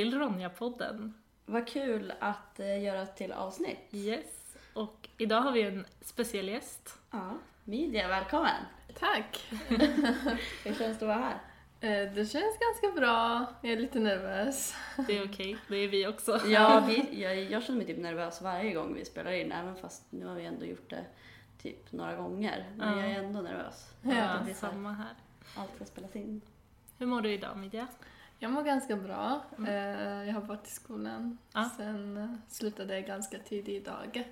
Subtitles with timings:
[0.00, 1.12] till Ronja-podden.
[1.46, 3.78] Vad kul att eh, göra ett till avsnitt.
[3.90, 4.56] Yes.
[4.74, 6.98] Och idag har vi en speciell gäst.
[7.10, 8.64] Ja, Midja, välkommen!
[8.98, 9.44] Tack!
[10.64, 11.34] Hur känns det att vara här?
[11.80, 13.46] Eh, Det känns ganska bra.
[13.62, 14.74] Jag är lite nervös.
[15.06, 16.40] Det är okej, det är vi också.
[16.46, 20.12] Ja, vi, jag, jag känner mig typ nervös varje gång vi spelar in, även fast
[20.12, 21.04] nu har vi ändå gjort det
[21.62, 22.70] typ några gånger.
[22.76, 23.04] Men Ja.
[23.04, 23.88] jag är ändå nervös.
[24.02, 25.14] Ja, Att det här, samma här.
[25.56, 26.40] allt ska spelas in.
[26.98, 27.86] Hur mår du idag Midja?
[28.42, 29.42] Jag mår ganska bra.
[29.66, 31.38] Eh, Jag har varit i skolan.
[31.52, 31.70] Ja.
[31.76, 34.24] Sen eh, slutade jag ganska tidigt idag.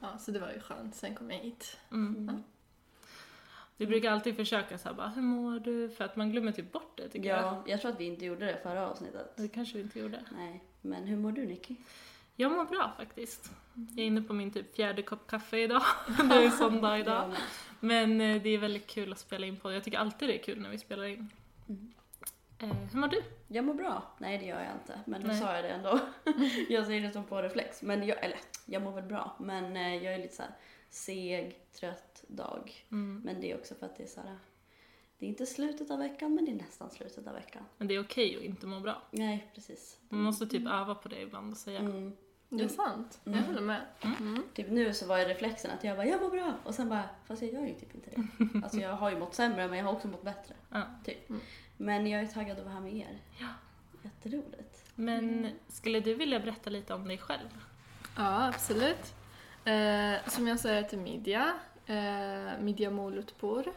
[0.00, 0.94] Ja, så det var ju skönt.
[0.94, 1.76] Sen kom jag hit.
[1.92, 2.16] Mm.
[2.16, 2.42] Mm.
[3.76, 5.90] Vi brukar alltid försöka så här bara, hur mår du?
[5.90, 7.38] För att man glömmer typ bort det tycker jag.
[7.38, 9.36] Ja, jag tror att vi inte gjorde det förra avsnittet.
[9.36, 10.24] Det kanske vi inte gjorde.
[10.36, 11.76] Nej, men hur mår du Nicky?
[12.36, 13.50] Jag mår bra faktiskt.
[13.74, 15.82] Jag är inne på min typ fjärde kopp kaffe idag.
[16.28, 17.32] det är söndag idag.
[17.80, 19.72] Men eh, det är väldigt kul att spela in på.
[19.72, 21.30] Jag tycker alltid det är kul när vi spelar in.
[21.68, 21.92] Mm.
[22.58, 23.22] Eh, hur mår du?
[23.48, 24.02] Jag mår bra.
[24.18, 25.00] Nej, det gör jag inte.
[25.04, 25.36] Men nu Nej.
[25.36, 26.00] sa jag det ändå.
[26.68, 27.82] jag säger det som på reflex.
[27.82, 29.36] Men jag, eller, jag mår väl bra.
[29.40, 30.52] Men eh, jag är lite så här
[30.90, 32.86] seg, trött dag.
[32.90, 33.22] Mm.
[33.24, 34.38] Men det är också för att det är så här.
[35.18, 37.62] Det är inte slutet av veckan, men det är nästan slutet av veckan.
[37.76, 39.02] Men det är okej att inte må bra.
[39.10, 39.98] Nej, precis.
[40.08, 41.78] Man måste typ öva på det ibland och säga.
[41.78, 42.16] Mm.
[42.48, 43.20] Det är sant.
[43.24, 43.38] Mm.
[43.38, 43.80] Jag håller med.
[44.20, 44.42] Mm.
[44.54, 46.54] Typ nu så var jag reflexen att jag bara, jag mår bra.
[46.64, 48.28] Och sen bara, fast jag gör ju typ inte det.
[48.62, 50.54] Alltså jag har ju mått sämre, men jag har också mått bättre.
[50.70, 50.82] Ja.
[51.04, 51.30] Typ.
[51.30, 51.42] Mm.
[51.80, 53.18] Men jag är taggad att vara här med er.
[53.38, 53.48] Ja.
[54.02, 54.84] Jätteroligt.
[54.94, 57.48] Men skulle du vilja berätta lite om dig själv?
[58.16, 59.14] Ja, absolut.
[59.64, 61.54] Eh, som jag sa, jag heter Midja.
[61.86, 63.72] Eh, Midja Molutpur.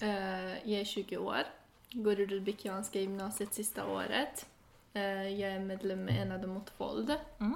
[0.00, 1.42] Eh, jag är 20 år.
[1.90, 4.46] Går i Rudbeckianska gymnasiet sista året.
[4.92, 7.14] Eh, jag är medlem med Enade mot våld.
[7.38, 7.54] Mm.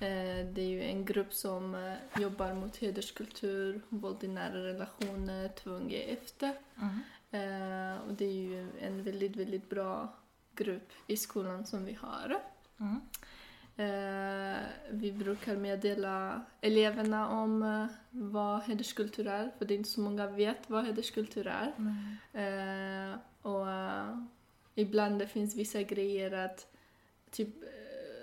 [0.00, 5.48] Eh, det är ju en grupp som eh, jobbar mot hederskultur, våld i nära relationer,
[5.48, 6.52] tvång är efter.
[6.76, 7.00] Mm.
[7.34, 10.14] Eh, och det är ju en väldigt, väldigt bra
[10.54, 12.40] grupp i skolan som vi har.
[12.80, 13.00] Mm.
[13.76, 14.58] Eh,
[14.90, 20.26] vi brukar meddela eleverna om eh, vad hederskultur är, för det är inte så många
[20.26, 21.72] vet vad hederskultur är.
[22.32, 23.66] Eh, och
[24.74, 26.66] ibland det finns vissa grejer att
[27.30, 27.48] typ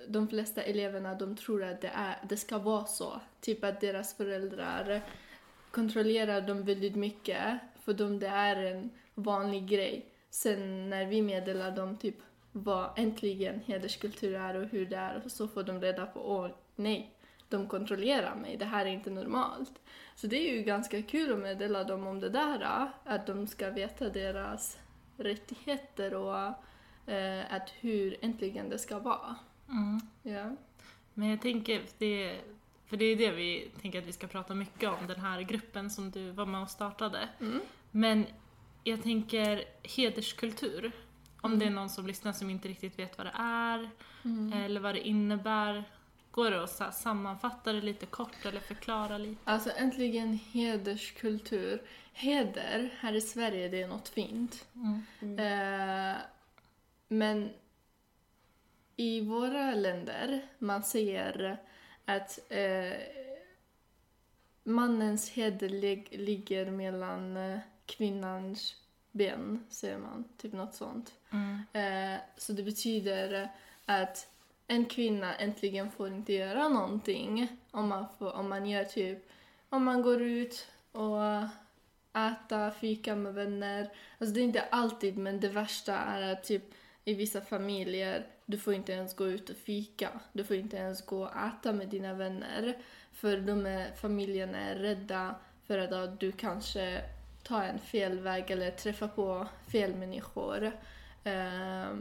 [0.07, 3.21] de flesta eleverna de tror att det, är, det ska vara så.
[3.41, 5.01] Typ att deras föräldrar
[5.71, 10.05] kontrollerar dem väldigt mycket för dem det är en vanlig grej.
[10.29, 12.15] Sen när vi meddelar dem typ
[12.51, 17.11] vad äntligen hederskultur är och hur det är så får de reda på åh nej,
[17.49, 19.81] de kontrollerar mig, det här är inte normalt.
[20.15, 23.69] Så det är ju ganska kul att meddela dem om det där, att de ska
[23.69, 24.77] veta deras
[25.17, 26.37] rättigheter och
[27.13, 29.35] eh, att hur äntligen det ska vara.
[29.69, 30.01] Mm.
[30.23, 30.55] Ja.
[31.13, 32.39] Men jag tänker, det,
[32.91, 35.89] för det är det vi tänker att vi ska prata mycket om, den här gruppen
[35.89, 37.29] som du var med och startade.
[37.39, 37.61] Mm.
[37.91, 38.25] Men
[38.83, 40.91] jag tänker hederskultur,
[41.41, 41.59] om Mm.
[41.59, 43.89] det är någon som lyssnar som inte riktigt vet vad det är,
[44.25, 44.53] Mm.
[44.53, 45.83] eller vad det innebär.
[46.31, 49.41] Går det att sammanfatta det lite kort eller förklara lite?
[49.43, 51.81] Alltså äntligen hederskultur.
[52.13, 54.65] Heder här i Sverige, det är något fint.
[54.75, 55.01] Mm.
[55.21, 55.39] Mm.
[56.11, 56.15] Eh,
[57.07, 57.49] men
[58.95, 61.57] i våra länder, man säger
[62.15, 62.97] att eh,
[64.63, 68.75] mannens heder lig- ligger mellan eh, kvinnans
[69.11, 70.23] ben, säger man.
[70.37, 71.13] Typ något sånt.
[71.31, 71.61] Mm.
[71.73, 73.49] Eh, så det betyder
[73.85, 74.27] att
[74.67, 79.29] en kvinna äntligen får inte göra någonting om man, får, om man gör typ,
[79.69, 81.21] om man går ut och
[82.13, 83.89] äta, fika med vänner.
[84.17, 86.63] Alltså det är inte alltid, men det värsta är att typ
[87.05, 90.09] i vissa familjer, du får inte ens gå ut och fika.
[90.33, 92.77] Du får inte ens gå och äta med dina vänner.
[93.13, 95.35] För de är, familjerna är rädda
[95.67, 97.01] för att du kanske
[97.43, 100.65] tar en fel väg eller träffar på fel människor.
[101.23, 101.93] Eh,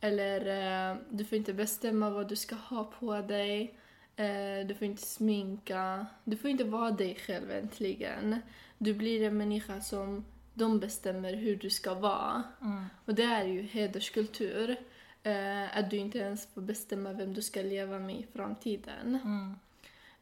[0.00, 0.46] eller
[0.90, 3.78] eh, du får inte bestämma vad du ska ha på dig.
[4.16, 6.06] Eh, du får inte sminka.
[6.24, 8.40] Du får inte vara dig själv äntligen.
[8.78, 10.24] Du blir en människa som
[10.56, 12.42] de bestämmer hur du ska vara.
[12.60, 12.84] Mm.
[13.04, 14.76] Och det är ju hederskultur.
[15.22, 19.18] Eh, att du inte ens får bestämma vem du ska leva med i framtiden.
[19.24, 19.54] Mm.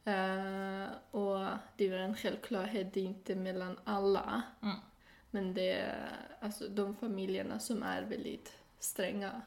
[0.05, 4.43] Eh, och det är väl en självklarhet, det är inte mellan alla.
[4.63, 4.77] Mm.
[5.31, 6.11] Men det är
[6.41, 9.41] alltså de familjerna som är väldigt stränga.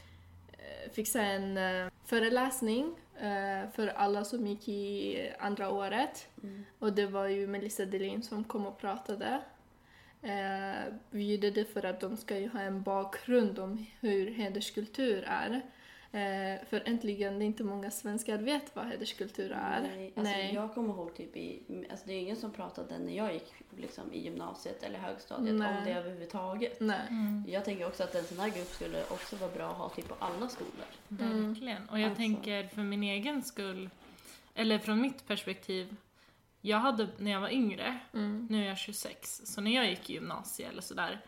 [0.92, 6.28] fixa en eh, föreläsning eh, för alla som gick i andra året.
[6.44, 6.66] Mm.
[6.80, 9.42] Och det var ju Melissa Delin som kom och pratade.
[10.24, 15.24] Eh, vi gjorde det för att de ska ju ha en bakgrund om hur hederskultur
[15.28, 15.62] är.
[16.12, 19.82] Eh, för äntligen, det är inte många svenskar vet vad hederskultur är.
[19.82, 21.60] Nej, alltså jag kommer ihåg typ i,
[21.92, 25.78] alltså det är ingen som pratade när jag gick liksom i gymnasiet eller högstadiet Nej.
[25.78, 26.80] om det överhuvudtaget.
[26.80, 27.02] Nej.
[27.10, 27.44] Mm.
[27.48, 30.08] Jag tänker också att en sån här grupp skulle också vara bra att ha typ
[30.08, 30.86] på alla skolor.
[31.08, 31.90] Verkligen.
[31.90, 32.18] Och jag Alltså.
[32.18, 33.90] tänker för min egen skull,
[34.56, 35.96] eller från mitt perspektiv,
[36.66, 38.48] jag hade när jag var yngre, Mm.
[38.50, 41.22] nu är jag 26, så när jag gick i gymnasiet eller sådär,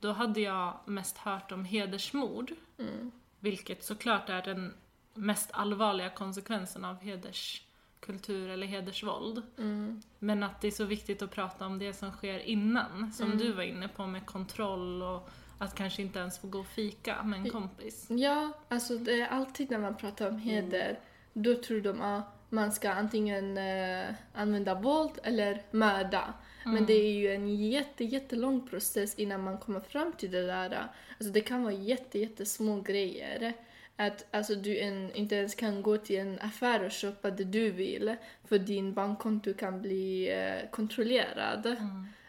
[0.00, 3.10] då hade jag mest hört om hedersmord, Mm.
[3.40, 4.74] vilket såklart är den
[5.14, 9.42] mest allvarliga konsekvensen av hederskultur eller hedersvåld.
[9.58, 10.02] Mm.
[10.18, 13.38] Men att det är så viktigt att prata om det som sker innan, som Mm.
[13.38, 17.22] du var inne på med kontroll och att kanske inte ens få gå och fika
[17.22, 18.06] med en kompis.
[18.10, 20.98] Ja, alltså det är alltid när man pratar om heder,
[21.32, 26.34] då tror de att man ska antingen eh, använda våld eller mörda.
[26.64, 30.86] Men det är ju en jätte, jättelång process innan man kommer fram till det där.
[31.18, 33.52] Alltså det kan vara jätte, jättesmå grejer.
[33.96, 37.70] Att alltså, du en, inte ens kan gå till en affär och köpa det du
[37.70, 41.66] vill för din bankkonto kan bli eh, kontrollerad.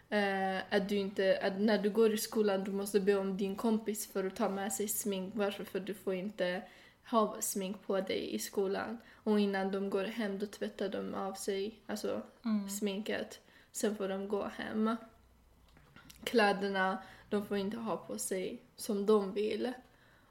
[0.10, 3.56] Eh, att du inte, att när du går i skolan du måste be om din
[3.56, 5.34] kompis för att ta med sig smink.
[5.36, 5.64] Varför?
[5.64, 6.62] För du får inte
[7.10, 8.98] ha smink på dig i skolan.
[9.24, 12.22] Och innan de går hem då tvättar de av sig alltså,
[12.80, 13.40] sminket.
[13.72, 14.96] Sen får de gå hem.
[16.24, 16.98] Kläderna
[17.30, 19.74] de får inte ha på sig som de vill.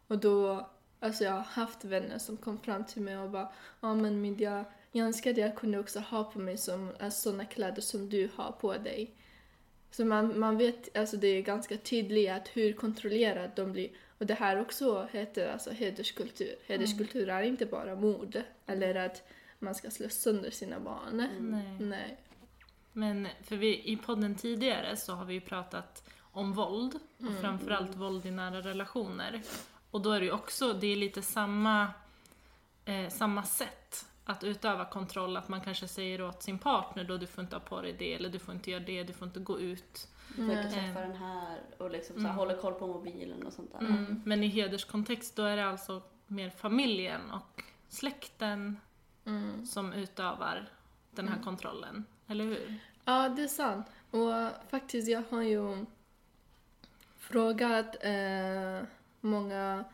[0.06, 0.68] Och då,
[1.00, 4.64] alltså jag har haft vänner som kom fram till mig och bara ja men Midja,
[4.92, 8.30] jag önskar att jag kunde också ha på mig som, alltså, sådana kläder som du
[8.36, 9.14] har på dig.
[9.92, 13.90] Så man, man vet, alltså det är ganska tydligt att hur kontrollerat de blir.
[14.18, 16.54] Och det här också heter alltså hederskultur.
[16.66, 19.28] Hederskultur är inte bara mord eller att
[19.58, 21.28] man ska slå sönder sina barn.
[21.38, 21.76] Nej.
[21.78, 22.16] Nej.
[22.92, 27.96] Men för vi, i podden tidigare så har vi ju pratat om våld och framförallt
[27.96, 29.42] våld i nära relationer.
[29.90, 31.88] Och då är det ju också, det är lite samma,
[32.84, 37.26] eh, samma sätt att utöva kontroll, att man kanske säger åt sin partner då du
[37.26, 39.40] får inte ha på dig det, eller du får inte göra det, du får inte
[39.40, 40.08] gå ut.
[40.28, 40.72] Du får inte Mm.
[40.72, 43.78] träffa den här och liksom så här, håller koll på mobilen och sånt där.
[43.80, 44.22] Mm.
[44.24, 48.80] Men i hederskontext då är det alltså mer familjen och släkten
[49.24, 49.66] Mm.
[49.66, 50.68] som utövar
[51.10, 52.75] den här kontrollen, eller hur?
[53.04, 53.86] Ja, det är sant.
[54.10, 54.30] Och
[54.70, 55.86] faktiskt, jag har ju
[57.18, 58.86] frågat eh,
[59.20, 59.84] många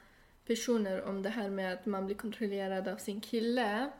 [0.46, 3.90] personer om det här med att man blir kontrollerad av sin kille.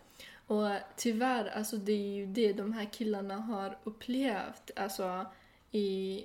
[0.49, 5.27] Och tyvärr, alltså det är ju det de här killarna har upplevt alltså,
[5.71, 6.25] i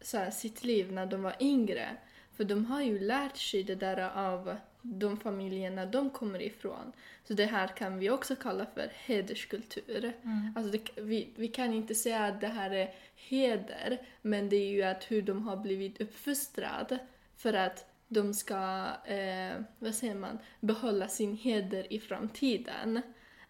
[0.00, 1.96] så här, sitt liv när de var yngre.
[2.36, 6.92] För de har ju lärt sig det där av de familjerna de kommer ifrån.
[7.24, 10.12] Så det här kan vi också kalla för hederskultur.
[10.56, 14.70] Alltså det, vi, vi kan inte säga att det här är heder, men det är
[14.70, 16.98] ju att hur de har blivit uppfostrade
[17.36, 23.02] för att de ska, eh, vad säger man, behålla sin heder i framtiden.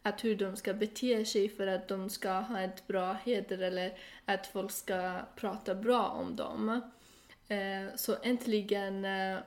[0.07, 3.99] Att hur de ska bete sig för att de ska ha ett bra heder eller
[4.25, 6.81] att folk ska prata bra om dem.
[7.49, 9.39] Eh, så äntligen, eh,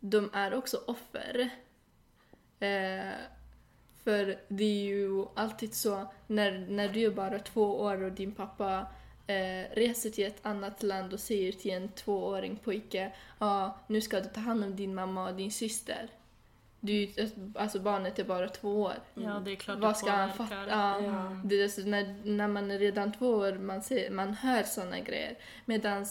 [0.00, 1.50] de är också offer.
[2.60, 3.12] Eh,
[4.04, 8.34] för det är ju alltid så när, när du är bara två år och din
[8.34, 8.86] pappa
[9.26, 14.20] eh, reser till ett annat land och säger till en tvååring pojke ja, nu ska
[14.20, 16.08] du ta hand om din mamma och din syster.
[16.80, 17.12] Du,
[17.54, 18.94] alltså barnet är bara två år.
[19.14, 20.66] Ja, det är klart Vad ska han fatta?
[20.68, 24.62] Ja, det är så när, när man är redan två år, man, ser, man hör
[24.62, 25.38] såna grejer.
[25.64, 26.06] Medan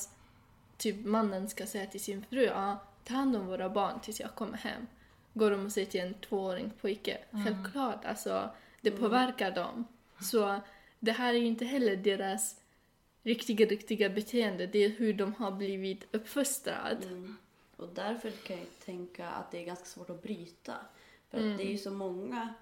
[0.77, 4.35] typ mannen ska säga till sin fru, ja, ta hand om våra barn tills jag
[4.35, 4.87] kommer hem.
[5.33, 8.49] Går de och säger till en tvååring pojke, självklart, alltså
[8.81, 9.87] det påverkar dem.
[10.21, 10.59] Så
[10.99, 12.55] det här är ju inte heller deras
[13.23, 17.05] riktiga, riktiga beteende, det är hur de har blivit uppfostrade.
[17.07, 17.37] Mm.
[17.77, 20.73] Och därför kan jag tänka att det är ganska svårt att bryta.
[21.29, 21.51] För Mm.
[21.51, 22.53] att det är ju så många,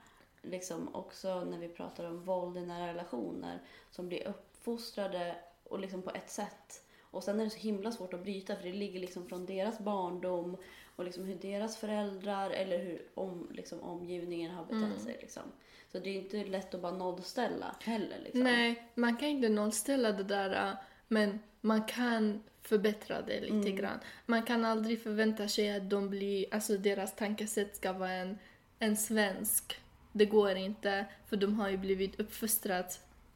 [0.42, 3.60] liksom också när vi pratar om våld i nära relationer,
[3.92, 6.82] som blir uppfostrade och liksom på ett sätt.
[7.02, 9.80] Och sen är det så himla svårt att bryta för det ligger liksom från deras
[9.80, 10.58] barndom
[10.96, 15.00] och liksom hur deras föräldrar eller hur om, liksom, omgivningen har betett Mm.
[15.00, 15.18] sig.
[15.22, 15.44] Liksom.
[15.92, 18.20] Så det är inte lätt att bara nollställa heller.
[18.24, 18.44] Liksom.
[18.44, 20.74] Nej, man kan inte nollställa det där, äh,
[21.08, 23.76] men man kan förbättra det lite Mm.
[23.76, 24.00] grann.
[24.26, 28.38] Man kan aldrig förvänta sig att de blir, alltså deras tankesätt ska vara en,
[28.80, 29.80] en svensk.
[30.12, 32.88] Det går inte, för de har ju blivit uppfostrade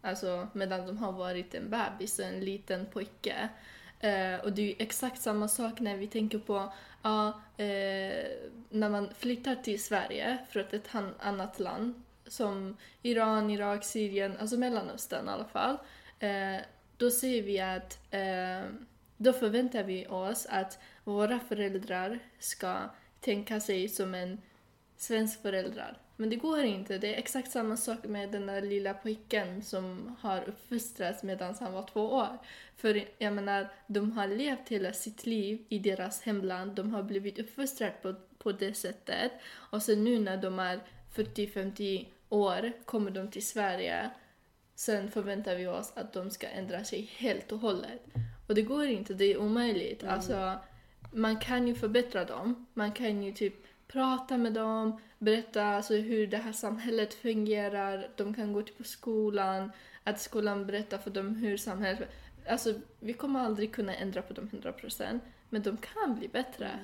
[0.02, 3.50] alltså, medan de har varit en bebis och en liten pojke.
[4.00, 8.26] Eh, och det är ju exakt samma sak när vi tänker på ja, eh,
[8.70, 15.26] när man flyttar till Sverige från ett annat land som Iran, Irak, Syrien, alltså Mellanöstern
[15.28, 15.78] i alla fall.
[17.00, 18.72] Då ser vi att eh,
[19.18, 22.80] då förväntar vi oss att våra föräldrar ska
[23.20, 24.42] tänka sig som en
[24.98, 25.98] svensk föräldrar.
[26.16, 26.98] Men det går inte.
[26.98, 31.74] Det är exakt samma sak med den där lilla pojken som har uppfostrats medan han
[31.74, 32.38] var två år.
[32.76, 36.76] För jag menar, de har levt hela sitt liv i deras hemland.
[36.76, 39.32] De har blivit uppfostrade på, på det sättet.
[39.52, 40.80] Och sen nu när de är
[41.16, 44.10] 40-50 år kommer de till Sverige.
[44.80, 48.02] Sen förväntar vi oss att de ska ändra sig helt och hållet.
[48.48, 50.04] Och det går inte, det är omöjligt.
[50.04, 50.60] Alltså,
[51.14, 52.66] man kan ju förbättra dem.
[52.74, 53.54] Man kan ju typ
[53.88, 58.10] prata med dem, berätta alltså, hur det här samhället fungerar.
[58.16, 59.72] De kan gå till på skolan,
[60.04, 62.10] att skolan berättar för dem hur samhället...
[62.48, 66.80] Alltså, vi kommer aldrig kunna ändra på dem 100% men de kan bli bättre.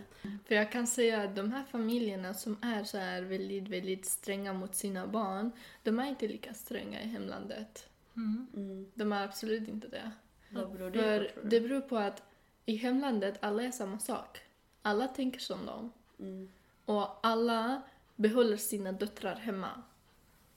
[0.46, 4.54] För jag kan säga att de här familjerna som är så här väldigt, väldigt stränga
[4.54, 5.52] mot sina barn,
[5.84, 7.90] de är inte lika stränga i hemlandet.
[8.16, 8.48] Mm.
[8.54, 8.92] Mm.
[8.94, 10.12] De är absolut inte det.
[10.50, 12.24] Vad beror det För på det beror på att
[12.66, 14.42] i hemlandet alla är samma sak.
[14.82, 15.92] Alla tänker som dem.
[16.20, 16.52] Mm.
[16.86, 17.82] Och alla
[18.16, 19.82] behåller sina döttrar hemma.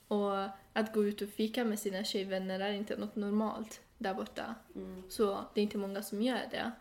[0.09, 4.55] Och att gå ut och fika med sina tjejvänner är inte något normalt där borta.
[4.75, 5.03] Mm.
[5.09, 6.73] Så det är inte många som gör det.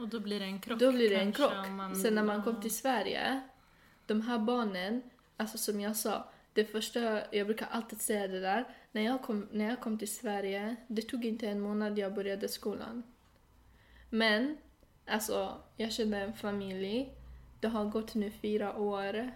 [0.00, 1.68] Och då blir det en krock Då blir det en krock.
[1.70, 3.40] Man, Sen när man kom till Sverige,
[4.06, 5.02] de här barnen,
[5.36, 9.48] alltså som jag sa, det första, jag brukar alltid säga det där, när jag kom,
[9.52, 13.02] när jag kom till Sverige, det tog inte en månad jag började skolan.
[14.10, 14.56] Men,
[15.06, 17.14] alltså, jag kände en familj,
[17.60, 19.30] det har gått nu fyra år,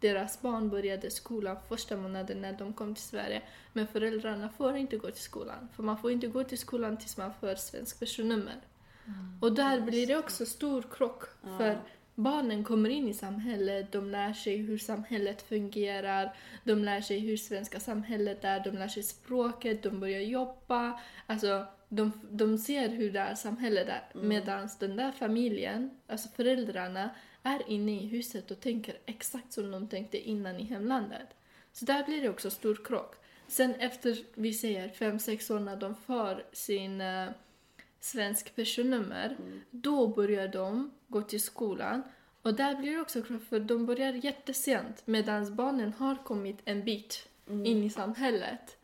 [0.00, 3.42] deras barn började skolan första månaden när de kom till Sverige,
[3.72, 7.16] men föräldrarna får inte gå till skolan, för man får inte gå till skolan tills
[7.16, 8.60] man får svensk personnummer.
[9.40, 11.24] Och där blir det också stor krock.
[11.58, 11.78] För
[12.14, 17.36] barnen kommer in i samhället, de lär sig hur samhället fungerar, de lär sig hur
[17.36, 21.00] svenska samhället är, de lär sig språket, de börjar jobba.
[21.26, 24.02] Alltså, de, de ser hur det här samhället är.
[24.14, 24.28] Mm.
[24.28, 27.10] Medan den där familjen, alltså föräldrarna,
[27.42, 31.28] är inne i huset och tänker exakt som de tänkte innan i hemlandet.
[31.72, 33.14] Så där blir det också stor krock.
[33.48, 37.28] Sen efter, vi säger fem sex år när de får sin eh,
[38.04, 39.60] svensk personnummer, Mm.
[39.70, 42.02] då börjar de gå till skolan.
[42.42, 46.84] Och där blir det också krock, för de börjar jättesent medan barnen har kommit en
[46.84, 47.66] bit Mm.
[47.66, 48.76] in i samhället.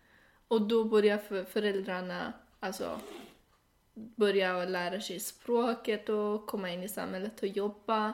[0.48, 3.00] Och då börjar för föräldrarna alltså,
[3.94, 8.12] börja lära sig språket och komma in i samhället och jobba.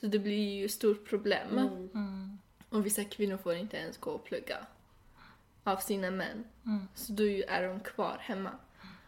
[0.00, 1.58] Så det blir ju ett stort problem.
[1.58, 1.88] Mm.
[1.94, 2.38] Mm.
[2.68, 4.66] Och vissa kvinnor får inte ens gå och plugga
[5.64, 6.44] av sina män.
[6.66, 6.88] Mm.
[6.94, 8.50] Så då är de kvar hemma.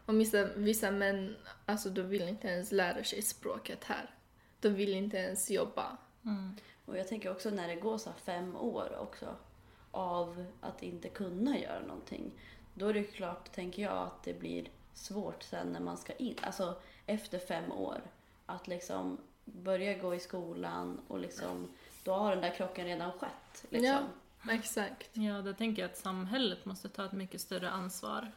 [0.08, 1.36] Och vissa, vissa män,
[1.66, 4.10] alltså de vill inte ens lära sig språket här.
[4.60, 5.96] De vill inte ens jobba.
[6.24, 6.56] Mm.
[6.84, 9.36] Och jag tänker också när det går så fem år också
[9.90, 12.30] av att inte kunna göra någonting.
[12.74, 16.36] Då är det klart, tänker jag, att det blir svårt sen när man ska in,
[16.42, 18.00] alltså efter fem år.
[18.46, 21.68] Att liksom börja gå i skolan och liksom,
[22.04, 23.64] då har den där krocken redan skett.
[23.68, 24.06] Liksom.
[24.44, 24.52] Ja.
[24.52, 25.10] Exakt.
[25.12, 28.32] Ja, där tänker jag att samhället måste ta ett mycket större ansvar.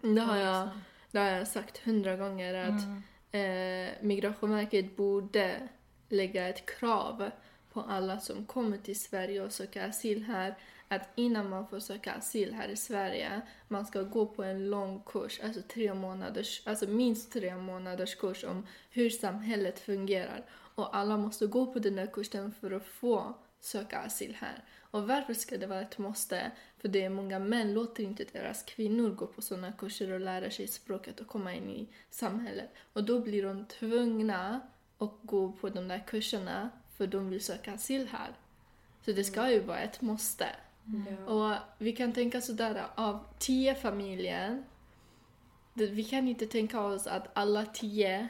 [0.00, 0.68] Det har jag,
[1.10, 3.88] det har jag sagt hundra gånger att Mm.
[3.88, 5.68] eh, Migrationsverket borde
[6.08, 7.30] lägga ett krav
[7.72, 10.54] på alla som kommer till Sverige och söker asyl här
[10.88, 15.02] att innan man får söka asyl här i Sverige man ska gå på en lång
[15.06, 20.44] kurs, alltså tre månaders, alltså minst tre månaders kurs om hur samhället fungerar.
[20.76, 24.64] Och alla måste gå på den där kursen för att få söka asyl här.
[24.94, 26.50] Och varför ska det vara ett måste?
[26.78, 30.50] För det är många män låter inte deras kvinnor gå på sådana kurser och lära
[30.50, 32.70] sig språket och komma in i samhället.
[32.92, 34.60] Och då blir de tvungna
[34.98, 38.32] att gå på de där kurserna för de vill söka asyl här.
[39.04, 40.46] Så det ska ju vara ett måste.
[41.26, 41.32] Ja.
[41.32, 44.64] Och vi kan tänka sådär, av tio familjer,
[45.72, 48.28] vi kan inte tänka oss att alla tio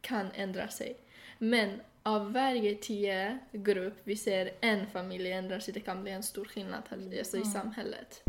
[0.00, 0.96] kan ändra sig.
[1.38, 6.22] Men av varje tio grupp, vi ser en familj ändrar sig, det kan bli en
[6.22, 8.22] stor skillnad alltså i samhället.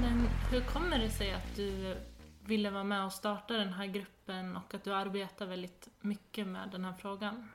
[0.00, 1.96] Men hur kommer det sig att du
[2.44, 6.68] ville vara med och starta den här gruppen och att du arbetar väldigt mycket med
[6.72, 7.50] den här frågan?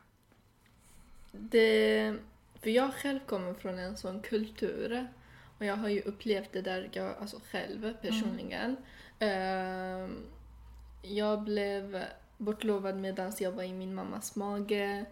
[1.32, 2.16] Det,
[2.62, 5.08] för jag själv kommer från en sån kultur
[5.58, 8.76] och jag har ju upplevt det där jag, alltså själv personligen.
[9.20, 10.26] Ehm,
[11.08, 12.04] jag blev
[12.38, 15.06] bortlovad medan jag var i min mammas mage.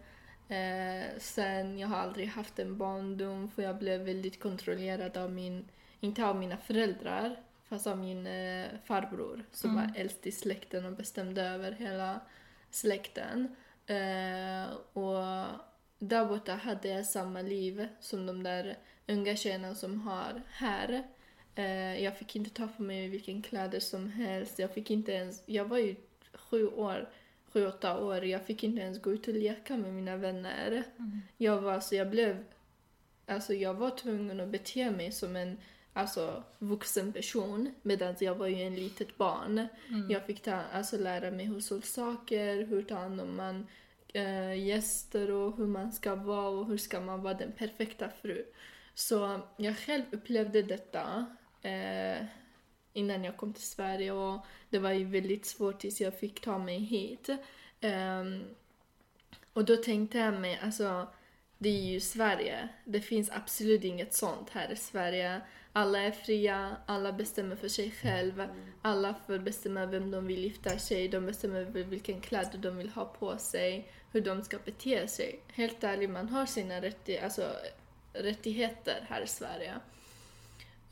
[0.50, 5.66] Eh, sen, jag har aldrig haft en barndom för jag blev väldigt kontrollerad av min,
[6.00, 7.36] inte av mina föräldrar,
[7.70, 9.84] träffas av min eh, farbror som Mm.
[9.84, 12.20] var äldst i släkten och bestämde över hela
[12.72, 13.56] släkten.
[13.86, 15.46] Eh, och
[16.00, 21.04] där borta hade jag samma liv som de där unga tjejerna som har här.
[21.56, 24.60] Eh, jag fick inte ta på mig vilken kläder som helst.
[24.60, 25.96] Jag fick inte ens, jag var ju
[26.34, 27.10] sju år,
[27.54, 28.26] sju, åtta år.
[28.26, 30.84] Jag fick inte ens gå ut och leka med mina vänner.
[31.38, 32.44] Jag var, så jag blev,
[33.26, 35.58] alltså jag var tvungen att bete mig som en
[35.94, 39.68] alltså, vuxen person medan jag var ju en litet barn.
[40.10, 43.68] Jag fick ta, alltså, lära mig hushållssaker, hur tar hand om man
[44.14, 48.46] eh, gäster och hur man ska vara och hur ska man vara den perfekta fru.
[48.96, 51.26] Så jag själv upplevde detta
[51.64, 52.26] eh,
[52.94, 56.58] innan jag kom till Sverige och det var ju väldigt svårt tills jag fick ta
[56.58, 57.30] mig hit.
[57.82, 58.44] Um,
[59.54, 61.08] och då tänkte jag mig, alltså
[61.58, 62.70] det är ju Sverige.
[62.86, 65.42] Det finns absolut inget sånt här i Sverige.
[65.74, 68.48] Alla är fria, alla bestämmer för sig själva.
[68.82, 73.06] Alla får bestämma vem de vill gifta sig, de bestämmer vilken kläder de vill ha
[73.06, 75.40] på sig, hur de ska bete sig.
[75.54, 77.56] Helt ärligt, man har sina rätti alltså,
[78.14, 79.74] rättigheter här i Sverige.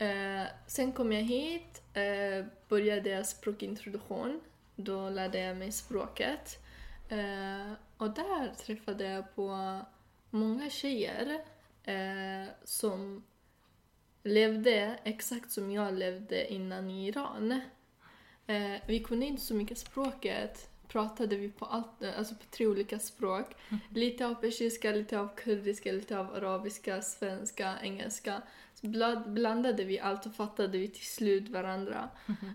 [0.02, 4.42] Eh, sen kom jag hit, eh, började jag språkintroduktion.
[4.76, 6.64] Då lärde jag mig språket.
[7.10, 9.80] Eh, och där träffade jag på
[10.30, 11.42] många tjejer
[11.84, 13.24] eh, som
[14.24, 17.62] levde exakt som jag levde innan i Iran.
[18.48, 23.00] Eh, vi kunde inte så mycket språket, pratade vi på, allt, alltså på tre olika
[23.00, 23.56] språk.
[23.90, 28.42] Lite av persiska, lite av kurdiska, lite av arabiska, svenska, engelska.
[29.26, 32.10] Blandade vi allt och fattade vi till slut varandra.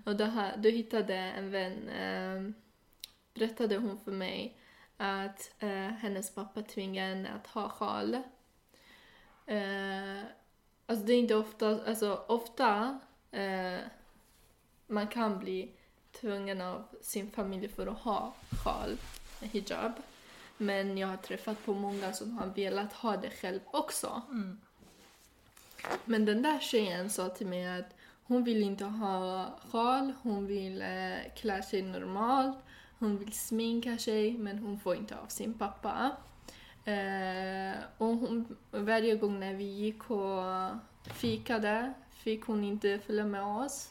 [0.05, 2.53] Och det här, då hittade en vän, eh,
[3.35, 4.59] berättade hon för mig
[4.97, 8.15] att eh, hennes pappa tvingade henne att ha sjal.
[9.47, 10.23] Eh,
[10.87, 12.99] alltså det är inte ofta, alltså ofta
[13.31, 13.79] eh,
[14.87, 15.73] man kan bli
[16.13, 18.97] tvungen av sin familj för att ha sjal,
[19.41, 19.93] hijab.
[20.57, 24.23] Men jag har träffat på många som har velat ha det själv också.
[24.31, 24.61] Mm.
[26.05, 30.83] Men den där tjejen sa till mig att hon vill inte ha sjal, hon vill
[30.83, 32.59] eh, klä sig normalt,
[32.99, 36.11] hon vill sminka sig men hon får inte av sin pappa.
[36.85, 40.45] Eh, och hon, varje gång när vi gick och
[41.15, 43.91] fikade fick hon inte följa med oss.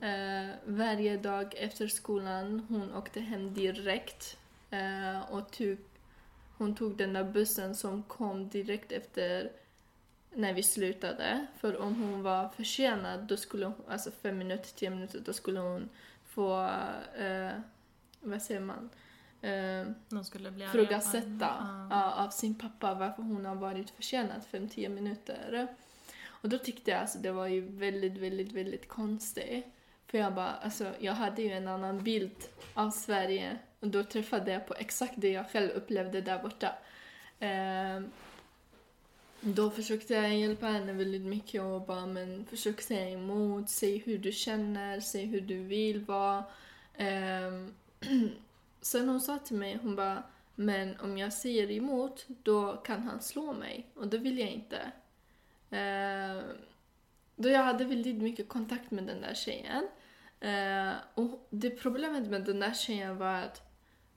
[0.00, 4.36] Eh, varje dag efter skolan hon åkte hem direkt
[4.70, 5.78] eh, och tog,
[6.58, 9.50] hon tog den där bussen som kom direkt efter
[10.34, 11.46] när vi slutade.
[11.60, 15.60] För om hon var försenad, då skulle hon, alltså fem minuter, tio minuter, då skulle
[15.60, 15.88] hon
[16.24, 16.70] få,
[17.18, 17.50] eh,
[18.20, 18.90] vad säger man,
[19.40, 19.86] eh,
[20.72, 21.50] frågasätta
[22.16, 25.68] av sin pappa varför hon har varit försenad fem tio minuter.
[26.42, 29.66] Och då tyckte jag alltså det var ju väldigt, väldigt, väldigt konstigt.
[30.06, 32.36] För jag bara, alltså jag hade ju en annan bild
[32.74, 36.74] av Sverige och då träffade jag på exakt det jag själv upplevde där borta.
[37.38, 38.10] Ehm,
[39.44, 44.18] då försökte jag hjälpa henne väldigt mycket och bara, men försök säga emot, säg hur
[44.18, 46.44] du känner, säg hur du vill vara.
[46.98, 47.74] Um,
[48.80, 50.22] sen hon sa till mig, hon bara,
[50.54, 54.92] men om jag säger emot, då kan han slå mig och det vill jag inte.
[55.72, 56.42] Uh,
[57.36, 59.88] då jag hade väldigt mycket kontakt med den där tjejen.
[60.44, 63.62] Uh, och det problemet med den där tjejen var att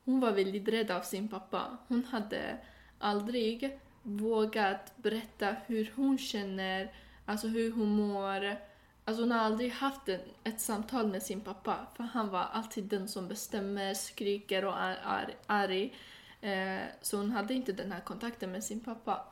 [0.04, 1.78] hon var väldigt rädd av sin pappa.
[1.88, 2.58] Hon hade
[3.00, 6.92] aldrig vågat berätta hur hon känner,
[7.26, 8.58] alltså hur hon mår.
[9.06, 12.84] Alltså hon har aldrig haft en, ett samtal med sin pappa för han var alltid
[12.84, 15.94] den som bestämmer, skriker och är, är arg.
[16.42, 19.26] Eh, så hon hade inte den här kontakten med sin pappa.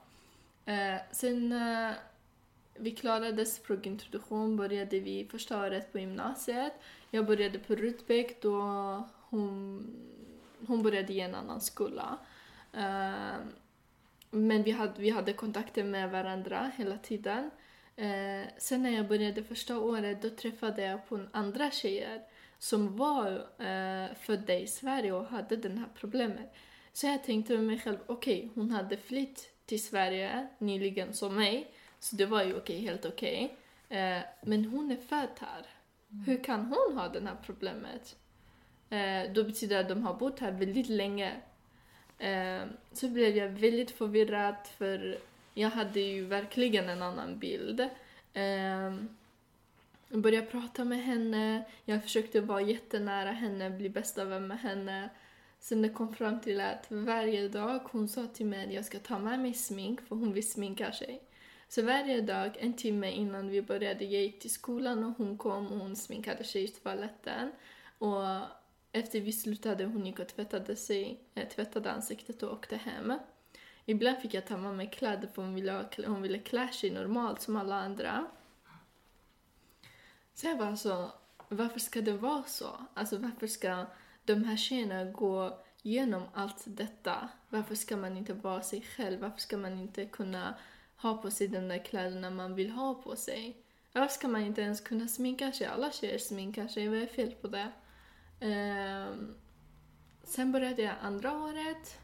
[0.66, 1.94] Eh, sen eh,
[2.76, 6.74] vi klarade språkintroduktion, började vi första året på gymnasiet.
[7.12, 8.60] Jag började på Rudbeck då
[9.30, 9.86] hon,
[10.68, 12.18] hon började i en annan skola.
[12.74, 13.36] Eh,
[14.34, 17.52] men vi hade, vi hade kontakter med varandra hela tiden.
[17.96, 22.22] Eh, sen när jag började första året då träffade jag på andra tjejer
[22.58, 26.54] som var eh, födda i Sverige och hade det här problemet.
[26.94, 31.72] Så jag tänkte med mig själv, okej, hon hade flytt till Sverige nyligen som mig.
[32.00, 33.58] Så det var ju okej, helt okej.
[33.90, 35.66] Eh, men hon är född här.
[36.26, 38.16] Hur kan hon ha det här problemet?
[38.90, 41.42] Eh, då betyder det att de har bott här väldigt länge.
[42.18, 45.18] Eh, så blev jag väldigt förvirrad för
[45.54, 47.80] jag hade ju verkligen en annan bild.
[48.34, 48.94] Eh,
[50.08, 55.10] jag började prata med henne, jag försökte vara jättenära henne, bli bästa vän med henne.
[55.60, 59.00] Sen det kom fram till att varje dag hon sa till mig att jag ska
[59.00, 61.22] ta med mig smink för hon vill sminka sig.
[61.68, 65.68] Så varje dag, en timme innan vi började, jag gick till skolan och hon kom
[65.68, 67.52] och hon sminkade sig i toaletten.
[67.98, 68.24] Och
[68.94, 73.14] efter vi slutade, hon gick och tvättade sig, äh, tvättade ansiktet och åkte hem.
[73.86, 77.42] Ibland fick jag ta med mig kläder för hon ville, hon ville klä sig normalt
[77.42, 78.26] som alla andra.
[80.34, 81.12] Så jag var så, alltså,
[81.48, 82.86] varför ska det vara så?
[82.94, 83.86] Alltså varför ska
[84.26, 87.30] de här tjejerna gå igenom allt detta?
[87.50, 89.20] Varför ska man inte vara sig själv?
[89.20, 90.56] Varför ska man inte kunna
[90.96, 93.58] ha på sig de där kläderna man vill ha på sig?
[93.94, 95.68] Varför ska man inte ens kunna sminka sig?
[95.68, 97.72] Alla tjejer sminkar sig, vad är fel på det?
[98.44, 99.36] Um,
[100.24, 102.00] sen började jag andra året.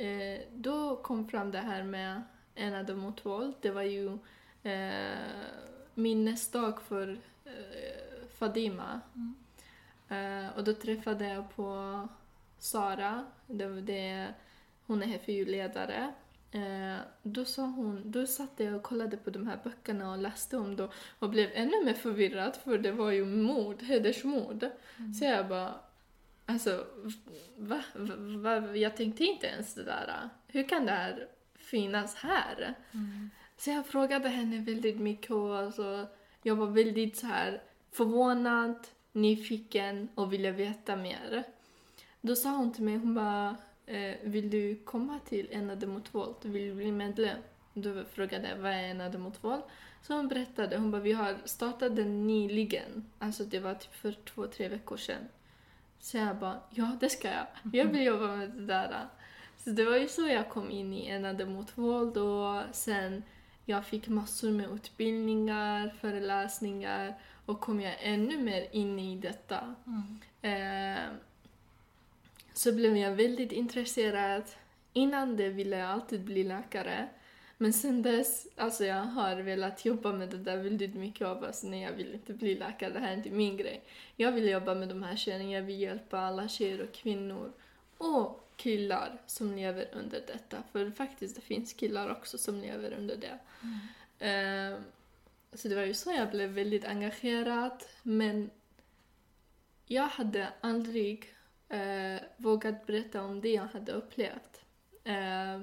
[0.00, 2.22] Uh, då kom fram det här med
[2.54, 3.54] enade mot våld.
[3.60, 4.18] Det var ju
[4.64, 5.16] uh,
[5.94, 7.08] minnesdag för
[7.46, 9.00] uh, Fadima.
[9.14, 10.50] Mm.
[10.56, 12.08] och då träffade jag på
[12.58, 13.26] Sara.
[13.46, 14.34] Det, det,
[14.86, 16.12] hon är HFU-ledare.
[16.56, 20.56] Eh, då, sa hon, då satt jag och kollade på de här böckerna och läste
[20.56, 20.88] om dem
[21.18, 24.68] och blev ännu mer förvirrad för det var ju mord, hedersmord.
[24.98, 25.14] Mm.
[25.14, 25.74] Så jag bara,
[26.46, 26.86] alltså,
[27.56, 30.28] va, va, va, Jag tänkte inte ens det där.
[30.46, 32.74] Hur kan det här finnas här?
[32.92, 33.30] Mm.
[33.56, 36.06] Så jag frågade henne väldigt mycket och alltså,
[36.42, 41.44] jag var väldigt så här förvånad, nyfiken och ville veta mer.
[42.20, 46.36] Då sa hon till mig, hon bara eh, vill du komma till Enade mot våld?
[46.42, 47.38] Vill du bli medlem?
[47.74, 49.62] Då frågade jag vad är Enade mot våld?
[50.02, 54.12] Så hon berättade, hon bara vi har startat den nyligen, alltså det var typ för
[54.12, 55.28] två, tre veckor sedan.
[56.00, 59.08] Så jag bara, ja det ska jag, jag vill jobba med det där.
[59.56, 63.22] Så det var ju så jag kom in i Enade mot våld och sen
[63.64, 67.14] jag fick massor med utbildningar, föreläsningar
[67.46, 69.74] och kom jag ännu mer in i detta.
[69.86, 70.18] Mm.
[70.42, 71.02] Eh,
[72.56, 74.42] så blev jag väldigt intresserad.
[74.92, 77.08] Innan det ville jag alltid bli läkare.
[77.58, 81.52] Men sen dess, alltså jag har velat jobba med det där väldigt mycket och bara,
[81.62, 83.82] nej jag vill inte bli läkare, det här är inte min grej.
[84.16, 87.52] Jag vill jobba med de här tjejerna, jag vill hjälpa alla tjejer och kvinnor
[87.98, 90.62] och killar som lever under detta.
[90.72, 93.38] För faktiskt, det finns killar också som lever under det.
[94.20, 94.72] Mm.
[94.72, 94.80] Uh,
[95.52, 98.50] så det var ju så jag blev väldigt engagerad, men
[99.86, 101.35] jag hade aldrig
[101.68, 104.60] eh, vågat berätta om det jag hade upplevt.
[105.04, 105.60] Eh,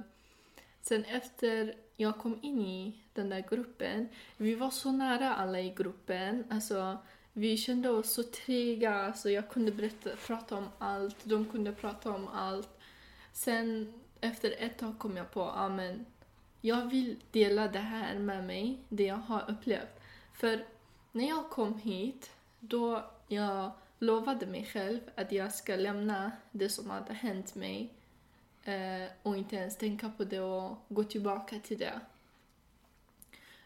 [0.82, 5.70] sen efter jag kom in i den där gruppen, vi var så nära alla i
[5.70, 6.44] gruppen.
[6.50, 6.98] Alltså,
[7.34, 12.12] vi kände oss så trygga, alltså jag kunde berätta, prata om allt, de kunde prata
[12.12, 12.80] om allt.
[13.34, 15.96] Sen efter ett tag kom jag på, ah, att
[16.62, 20.00] jag vill dela det här med mig, det jag har upplevt.
[20.34, 20.66] För
[21.12, 23.72] när jag kom hit, då jag
[24.04, 27.94] lovade mig själv att jag ska lämna det som hade hänt mig
[28.64, 32.00] eh, och inte ens tänka på det och gå tillbaka till det.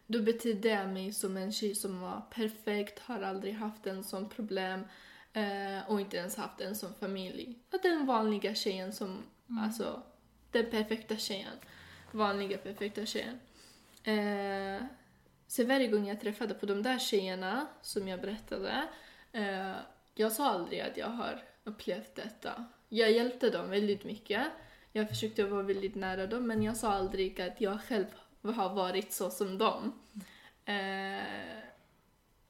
[0.08, 4.30] Då betedde jag mig som en tjej som var perfekt, har aldrig haft en sån
[4.30, 4.82] problem
[5.34, 7.60] eh, och inte ens haft en sån familj.
[7.84, 9.64] Den vanliga tjejen som, mm.
[9.64, 10.02] alltså
[10.52, 11.58] den perfekta tjejen.
[12.12, 13.40] Vanliga perfekta tjejen.
[14.04, 14.84] Eh,
[15.48, 18.88] så varje gång jag träffade på de där tjejerna som jag berättade
[19.32, 19.76] eh,
[20.20, 22.66] jag sa aldrig att jag har upplevt detta.
[22.90, 24.48] Jag hjälpte dem väldigt mycket.
[24.92, 28.06] Jag försökte vara väldigt nära dem, men jag sa aldrig att jag själv
[28.42, 29.94] har varit så som dem.
[30.66, 31.24] Eh,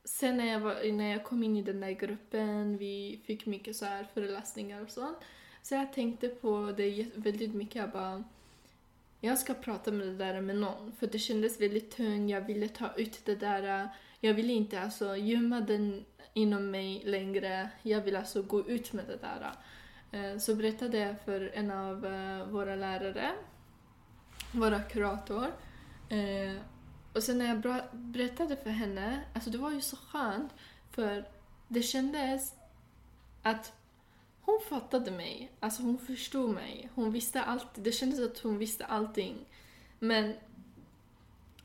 [0.03, 3.75] sen när jag, var, när jag kom in i den där gruppen, vi fick mycket
[3.75, 5.17] så här föreläsningar och sånt.
[5.61, 7.75] Så jag tänkte på det väldigt mycket.
[7.75, 8.23] Jag bara,
[9.21, 10.91] jag ska prata med det där med någon.
[10.91, 13.89] För det kändes väldigt tungt, jag ville ta ut det där.
[14.19, 17.69] Jag vill inte alltså gömma den inom mig längre.
[17.81, 19.51] Jag vill alltså gå ut med det där.
[20.11, 23.31] Eh, så berättade jag för en av eh, våra lärare,
[24.51, 25.47] våra kurator.
[26.09, 26.61] Eh,
[27.13, 30.51] och sen när jag berättade för henne, alltså det var ju så skönt
[30.91, 31.27] för
[31.67, 32.53] det kändes
[33.43, 33.73] att
[34.41, 36.89] hon fattade mig, alltså hon förstod mig.
[36.95, 39.45] Hon visste allt, det kändes att hon visste allting.
[39.99, 40.33] Men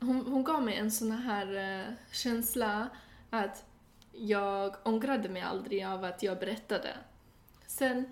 [0.02, 2.88] hon, hon gav mig en sån här eh, känsla
[3.30, 3.64] att
[4.12, 6.96] jag ångrade mig aldrig av att jag berättade.
[7.66, 8.04] Sen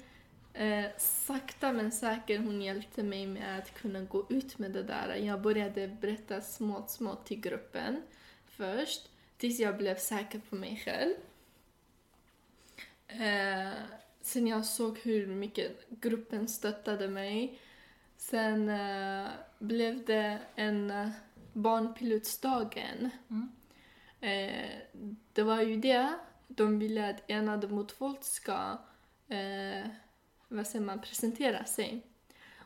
[0.52, 5.14] eh, sakta men säkert hon hjälpte mig med att kunna gå ut med det där.
[5.14, 8.02] Jag började berätta smått, smått till gruppen
[8.46, 11.14] först, tills jag blev säker på mig själv.
[13.06, 13.72] Eh,
[14.22, 17.58] sen jag såg hur mycket gruppen stöttade mig.
[18.16, 21.08] Sen eh, blev det en eh,
[21.52, 23.10] barnpilotsdagen.
[23.30, 23.48] Mm.
[24.20, 24.70] Eh,
[25.32, 26.14] det var ju det
[26.48, 28.78] de ville att Enade mot våld ska
[29.28, 29.86] eh,
[30.48, 32.06] vad säger man, presentera sig.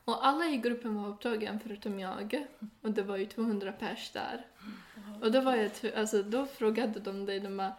[0.05, 2.47] Och alla i gruppen var upptagen förutom jag.
[2.81, 4.47] Och det var ju 200 pers där.
[5.23, 7.73] Och då, var jag, alltså, då frågade de dig, de bara,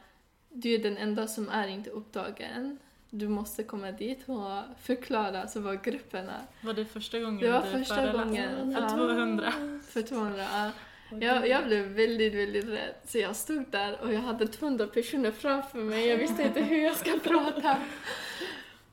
[0.50, 2.78] du är den enda som är inte upptagen.
[3.10, 6.42] Du måste komma dit och förklara alltså, vad gruppen är.
[6.62, 8.74] Var det första gången Det var du första gången.
[8.74, 8.90] För Ja.
[8.90, 9.54] 200?
[9.88, 10.46] För 200.
[10.52, 10.72] ja.
[11.10, 12.96] Jag, jag blev väldigt, väldigt rädd.
[13.06, 16.08] Så jag stod där och jag hade 200 personer framför mig.
[16.08, 17.78] Jag visste inte hur jag ska prata.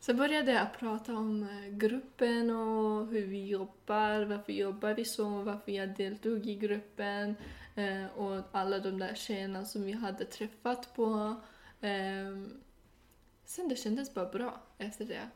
[0.00, 5.28] Så började jag prata om eh, gruppen och hur vi jobbar, varför jobbar vi så,
[5.28, 7.36] varför jag deltog i gruppen
[7.74, 11.34] eh, och alla de där tjejerna som vi hade träffat på.
[11.80, 12.62] Ehm,
[13.44, 15.28] sen det kändes bara bra efter det.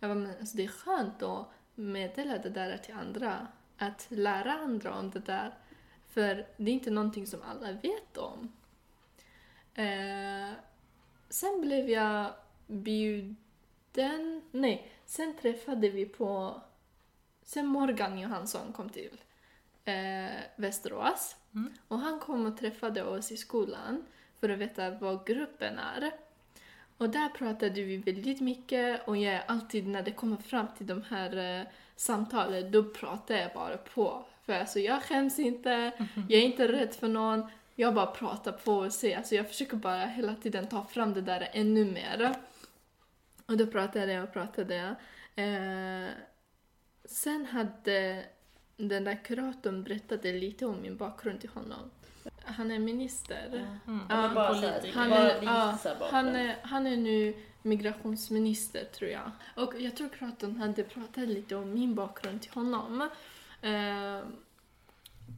[0.00, 3.46] Jag bara, men alltså det är skönt att meddela det där till andra.
[3.78, 5.54] Att lära andra om det där.
[6.08, 8.52] För det är inte någonting som alla vet om.
[9.74, 10.52] Eh,
[11.28, 12.32] sen blev jag
[12.66, 14.42] bjuden...
[14.50, 16.60] Nej, sen träffade vi på...
[17.42, 19.20] Sen Morgan Johansson kom till
[19.84, 21.36] eh, Västerås.
[21.54, 21.72] Mm.
[21.88, 24.06] Och han kom och träffade oss i skolan
[24.40, 26.12] för att veta vad gruppen är.
[26.98, 30.86] Och där pratade vi väldigt mycket och jag är alltid när det kommer fram till
[30.86, 31.66] de här eh,
[31.96, 34.26] samtalen, då pratar jag bara på.
[34.48, 35.92] För alltså jag skäms inte,
[36.28, 39.16] jag är inte rädd för någon, jag bara pratar på och ser.
[39.16, 42.34] Alltså jag försöker bara hela tiden ta fram det där ännu mer.
[43.46, 44.94] Och då pratade jag och pratade jag.
[45.44, 46.08] Eh,
[47.04, 48.24] sen hade
[48.76, 51.90] den där kuratorn berättade lite om min bakgrund till honom.
[52.44, 53.66] Han är minister.
[53.86, 54.00] Mm.
[54.08, 54.14] Ja.
[54.94, 56.10] Han är, ja, här bakgrund.
[56.10, 59.30] han, är, han är nu migrationsminister tror jag.
[59.56, 63.08] Och jag tror kuratorn hade pratat lite om min bakgrund till honom.
[63.62, 64.20] Eh,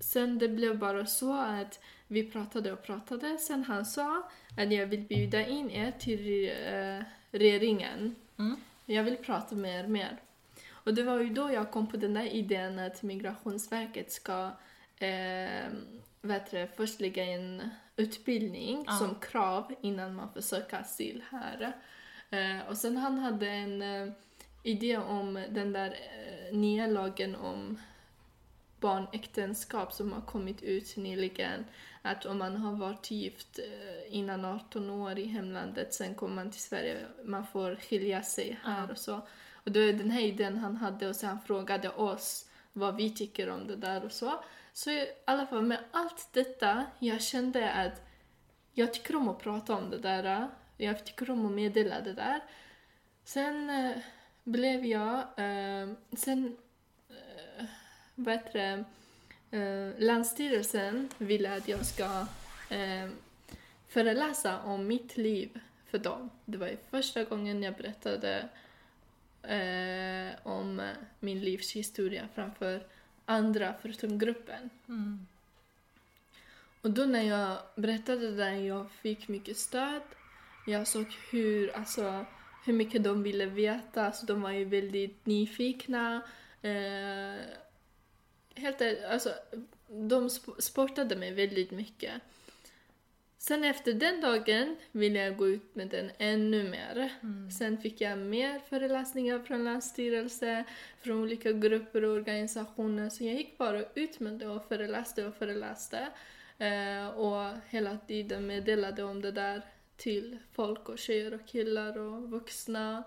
[0.01, 3.39] sen det blev bara så att vi pratade och pratade.
[3.39, 4.23] Sen han sa
[4.57, 8.15] att jag vill bjuda in er till eh, regeringen.
[8.39, 8.57] Mm.
[8.87, 10.17] Jag vill prata med er mer.
[10.71, 14.51] Och det var ju då jag kom på den där idén att Migrationsverket ska
[14.99, 15.71] eh,
[16.23, 18.93] det, först lägga in utbildning Ja.
[18.93, 21.73] som krav innan man får söka asyl här.
[22.31, 24.13] Eh, och sen han hade en eh,
[24.63, 27.79] idé om den där eh, nya lagen om
[28.81, 31.65] barnäktenskap som har kommit ut nyligen.
[32.03, 36.51] Att om man har varit gift eh, innan 18 år i hemlandet, sen kommer man
[36.51, 38.93] till Sverige, man får skilja sig här Ja.
[38.93, 39.21] och så.
[39.53, 43.11] Och då är den här idén han hade och sen han frågade oss vad vi
[43.11, 44.45] tycker om det där och så.
[44.73, 48.03] Så i alla fall med allt detta, jag kände att
[48.73, 50.49] jag tycker om att prata om det där.
[50.77, 52.41] Jag tycker om att meddela det där.
[53.25, 53.97] Sen eh,
[54.45, 56.53] blev jag, eh, sen, eh,
[58.25, 58.85] det,
[59.51, 62.27] eh, Länsstyrelsen ville att jag ska
[62.71, 63.09] eh,
[63.89, 66.31] föreläsa om mitt liv för dem.
[66.45, 68.49] Det var första gången jag berättade
[69.43, 70.83] eh, om
[71.21, 72.83] min livshistoria framför
[73.25, 74.71] andra förutom gruppen.
[74.89, 75.27] Mm.
[76.83, 80.03] Och då när jag berättade det jag fick mycket stöd.
[80.67, 82.27] Jag såg hur, alltså,
[82.65, 86.23] hur mycket de ville veta, alltså, de var ju väldigt nyfikna.
[86.63, 87.41] Eh,
[88.55, 89.35] helt ärligt, alltså,
[89.89, 92.13] de sp- sportade mig väldigt mycket.
[93.39, 97.13] Sen efter den dagen ville jag gå ut med den ännu mer.
[97.23, 97.51] Mm.
[97.51, 100.65] Sen fick jag mer föreläsningar från Länsstyrelsen,
[101.01, 103.11] från olika grupper och organisationer.
[103.11, 106.09] Så jag gick bara ut med det och föreläste och föreläste.
[106.59, 109.63] Eh, och hela tiden meddelade om det där
[109.97, 113.05] till folk och tjejer och killar och vuxna.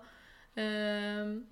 [0.54, 1.46] Ehm,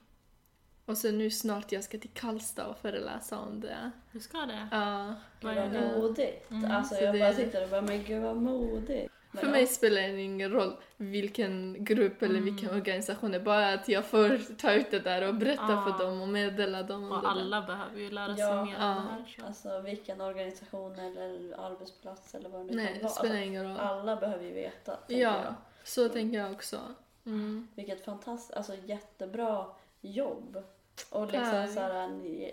[0.87, 3.90] och sen nu snart jag ska till Karlstad och föreläsa om det.
[4.12, 4.68] Du ska det?
[4.71, 5.14] Ja.
[5.40, 6.51] Vad Gud vad modigt.
[6.51, 6.71] Mm.
[6.71, 9.12] Alltså Så jag det- bara sitter och bara, men gud vad modigt.
[9.35, 9.53] Men För ja.
[9.53, 13.42] mig spelar det ingen roll vilken grupp eller vilken organisation det är.
[13.42, 15.97] Bara att jag får ta ut det där och berätta Ja.
[15.99, 18.64] för dem och meddela dem om Och det alla behöver ju lära sig Ja.
[18.64, 18.88] mer Ja.
[18.90, 19.25] om det här.
[19.40, 19.47] Så.
[19.47, 22.75] Alltså vilken organisation eller arbetsplats eller vad det där.
[22.75, 23.12] nu Nej, kan det vara.
[23.12, 23.81] spelar Alltså, ingen roll.
[23.81, 24.97] alla behöver ju veta.
[25.07, 25.55] Ja, jag.
[25.85, 26.79] så tänker jag också.
[27.27, 27.68] Mm.
[27.75, 29.66] Vilket fantastiskt, alltså jättebra
[30.02, 30.62] jobb.
[31.10, 31.70] Och liksom Tack.
[31.70, 32.50] så här, en-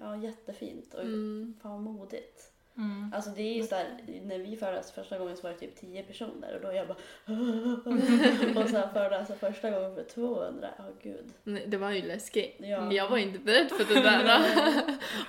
[0.00, 1.54] ja jättefint och Mm.
[1.62, 2.52] fan modigt.
[2.76, 3.12] Mm.
[3.14, 3.86] Alltså det är ju såhär,
[4.24, 6.96] när vi föreläste första gången så var det typ 10 personer och då jag bara
[8.62, 11.32] och sen föreläsa första gången för 200, ja gud.
[11.44, 12.54] Nej, Det var ju läskigt.
[12.58, 12.92] Ja.
[12.92, 14.42] Jag var inte beredd för det där.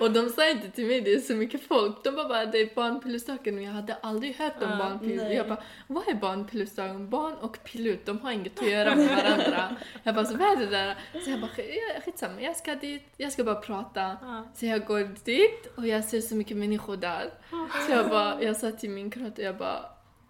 [0.00, 2.04] och de sa inte till mig det är så mycket folk.
[2.04, 5.32] De bara, bara det är barnpilotdagen och jag hade aldrig hört om Ja, barnpilot.
[5.32, 7.10] Jag bara, vad är barnpilotdagen?
[7.10, 9.76] Barn och pilot, de har inget att göra med varandra.
[10.02, 10.94] jag bara, så vad är det där?
[11.24, 14.16] Så jag bara, "Ja, skitsamma, jag ska dit, jag ska bara prata.
[14.22, 14.48] Ja.
[14.54, 17.30] Så jag går dit och jag ser så mycket människor där.
[17.86, 19.84] Så jag bara, jag sa till min kurator, jag bara,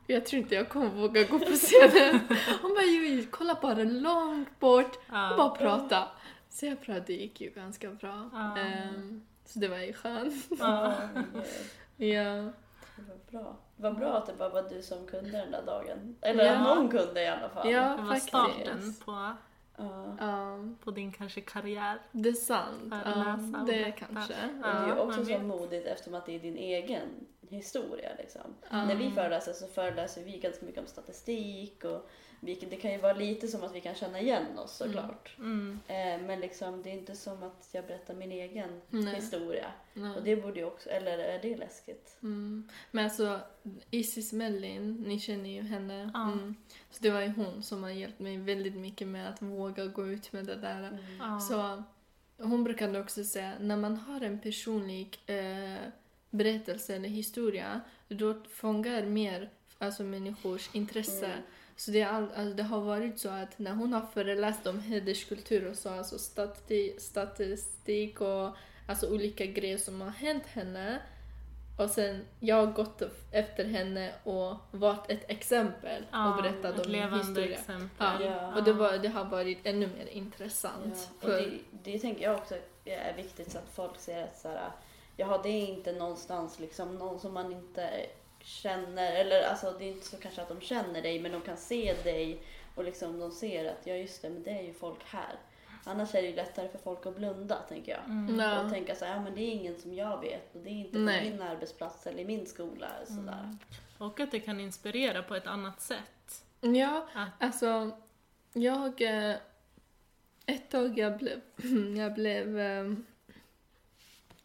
[0.06, 2.20] jag tror inte jag kommer våga gå på scenen.
[2.62, 6.08] Hon bara, jo, kolla bara långt bort och bara prata.
[6.48, 8.30] C-prao det gick ju ganska bra.
[8.58, 10.34] Ehm, så det var ju skönt.
[10.58, 10.94] Ja.
[11.96, 12.22] Det
[13.08, 13.56] var bra.
[13.76, 16.16] Var bra att det bara var du som kunde den där dagen.
[16.20, 16.64] Eller Ja.
[16.64, 17.70] någon kunde i alla fall.
[17.70, 17.82] Ja.
[17.82, 18.28] Det var faktiskt.
[18.28, 19.32] starten på,
[19.78, 20.16] Ja.
[20.18, 21.98] Ja, på din kanske karriär.
[22.12, 22.94] det är sant.
[23.04, 24.34] Ja, och det kanske.
[24.34, 27.08] Och det är ju Ja, också så modigt eftersom att det är din egen
[27.48, 28.10] historia.
[28.18, 28.54] Liksom.
[28.70, 28.84] Ja.
[28.84, 32.10] När vi föreläser så föreläser vi ganska mycket om statistik och
[32.40, 35.36] det kan ju vara lite som att vi kan känna igen oss såklart.
[35.38, 35.80] Mm.
[35.86, 39.14] Eh, men liksom, det är inte som att jag berättar min egen Nej.
[39.14, 39.66] historia.
[39.94, 40.16] Nej.
[40.16, 42.16] Och det borde ju också, eller är det läskigt?
[42.22, 42.68] Mm.
[42.90, 43.40] Men alltså,
[43.90, 46.10] Isis Mellin, ni känner ju henne.
[46.14, 46.32] Ja.
[46.32, 46.54] Mm.
[46.90, 50.06] Så det var ju hon som har hjälpt mig väldigt mycket med att våga gå
[50.06, 50.98] ut med det där.
[51.18, 51.40] Ja.
[51.40, 51.82] Så
[52.36, 55.76] hon brukade också säga, när man har en personlig eh,
[56.30, 61.26] berättelse eller historia, då fångar mer alltså, människors intresse.
[61.26, 61.38] Mm.
[61.78, 64.80] Så det, är all, alltså, det har varit så att när hon har föreläst om
[64.80, 68.50] hederskultur och så, alltså stati, statistik och
[68.88, 71.02] alltså, olika grejer som har hänt henne,
[71.78, 76.92] och sen jag har gått efter henne och varit ett exempel Ja, och berättat om
[76.92, 77.58] min historia.
[77.58, 77.88] exempel.
[77.98, 78.24] Ja.
[78.24, 78.54] Ja.
[78.56, 81.10] Och det, var, det har varit ännu mer intressant.
[81.20, 84.48] Ja, för, det, det tänker jag också är viktigt så att folk ser att så
[84.48, 84.70] här,
[85.16, 87.90] jaha, det är inte någonstans liksom någon som man inte
[88.40, 91.56] känner, eller alltså det är inte så kanske att de känner dig, men de kan
[91.56, 92.42] se dig
[92.74, 95.36] och liksom de ser att ja just det, men det är ju folk här.
[95.84, 98.04] Annars är det ju lättare för folk att blunda, tänker jag.
[98.04, 98.40] Mm.
[98.40, 98.62] Ja.
[98.64, 100.72] Och tänka så här, ja men det är ingen som jag vet och det är
[100.72, 101.30] inte på Nej.
[101.30, 102.88] min arbetsplats eller i min skola.
[103.06, 103.40] Sådär.
[103.42, 103.58] Mm.
[103.98, 106.44] Och att det kan inspirera på ett annat sätt.
[106.60, 107.90] Ja, Att, alltså
[108.52, 109.02] jag...
[109.02, 109.36] eh,
[110.46, 111.40] Ett tag jag blev,
[111.96, 112.92] jag blev eh,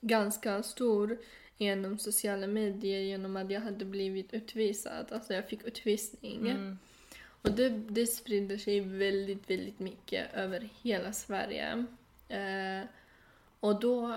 [0.01, 1.17] ganska stor
[1.57, 5.05] genom sociala medier genom att jag hade blivit utvisad.
[5.11, 6.49] Alltså jag fick utvisning.
[6.49, 6.77] mm.
[7.43, 11.85] Och det, det sprider sig väldigt, väldigt mycket över hela Sverige.
[12.29, 12.87] Eh,
[13.59, 14.15] och då,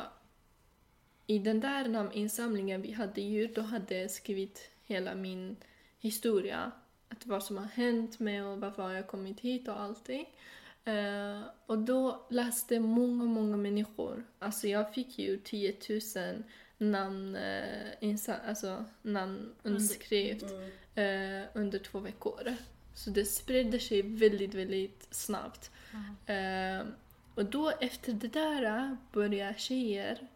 [1.26, 5.56] i den där namninsamlingen vi hade gjort, då hade jag skrivit hela min
[5.98, 6.72] historia.
[7.08, 10.26] Att vad som har hänt mig och varför har jag kommit hit och allting.
[10.84, 14.24] Eh, och då läste många, många människor.
[14.38, 16.42] Alltså jag fick ju 10 000
[16.78, 18.16] namn, eh,
[18.48, 20.44] alltså namn underskrift
[20.94, 21.42] Mm.
[21.42, 22.54] eh, under två veckor.
[22.94, 25.70] Så det sprider sig väldigt, väldigt snabbt.
[26.26, 26.86] Eh,
[27.34, 30.26] och då efter det där börjar tjejer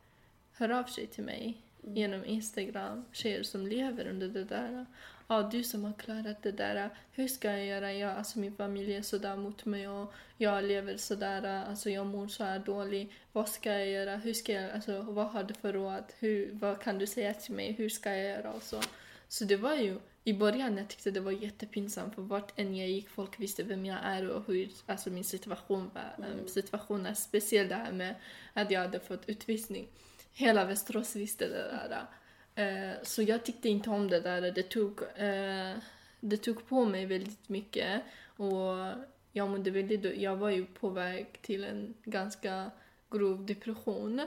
[0.52, 3.04] höra av sig till mig genom Instagram.
[3.12, 4.86] Tjejer som lever under det där.
[5.26, 6.90] Ja, du som har klarat det där.
[7.12, 7.92] Hur ska jag göra?
[7.92, 11.64] Jag, alltså min familj är sådär mot mig och jag lever sådär.
[11.68, 13.12] Alltså jag mår så här dåligt.
[13.32, 14.16] Vad ska jag göra?
[14.16, 16.04] Hur ska jag, alltså vad har du för råd?
[16.18, 17.72] Hur, vad kan du säga till mig?
[17.72, 18.52] Hur ska jag göra?
[18.52, 18.80] Och så.
[19.28, 22.88] Så det var ju i början jag tyckte det var jättepinsamt för vart än jag
[22.88, 26.26] gick folk visste vem jag är och hur alltså min situation var.
[26.26, 26.48] Mm.
[26.48, 28.14] Situation är speciell det här med
[28.52, 29.88] att jag hade fått utvisning.
[30.32, 32.06] Hela Västerås visste det där.
[32.54, 34.52] Eh, så jag tyckte inte om det där.
[34.52, 35.76] Det tog, eh,
[36.20, 38.02] det tog på mig väldigt mycket
[38.36, 38.92] och
[39.32, 42.70] jag mådde väldigt Jag var ju på väg till en ganska
[43.10, 44.20] grov depression.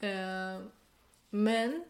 [0.00, 0.60] Eh,
[1.30, 1.84] men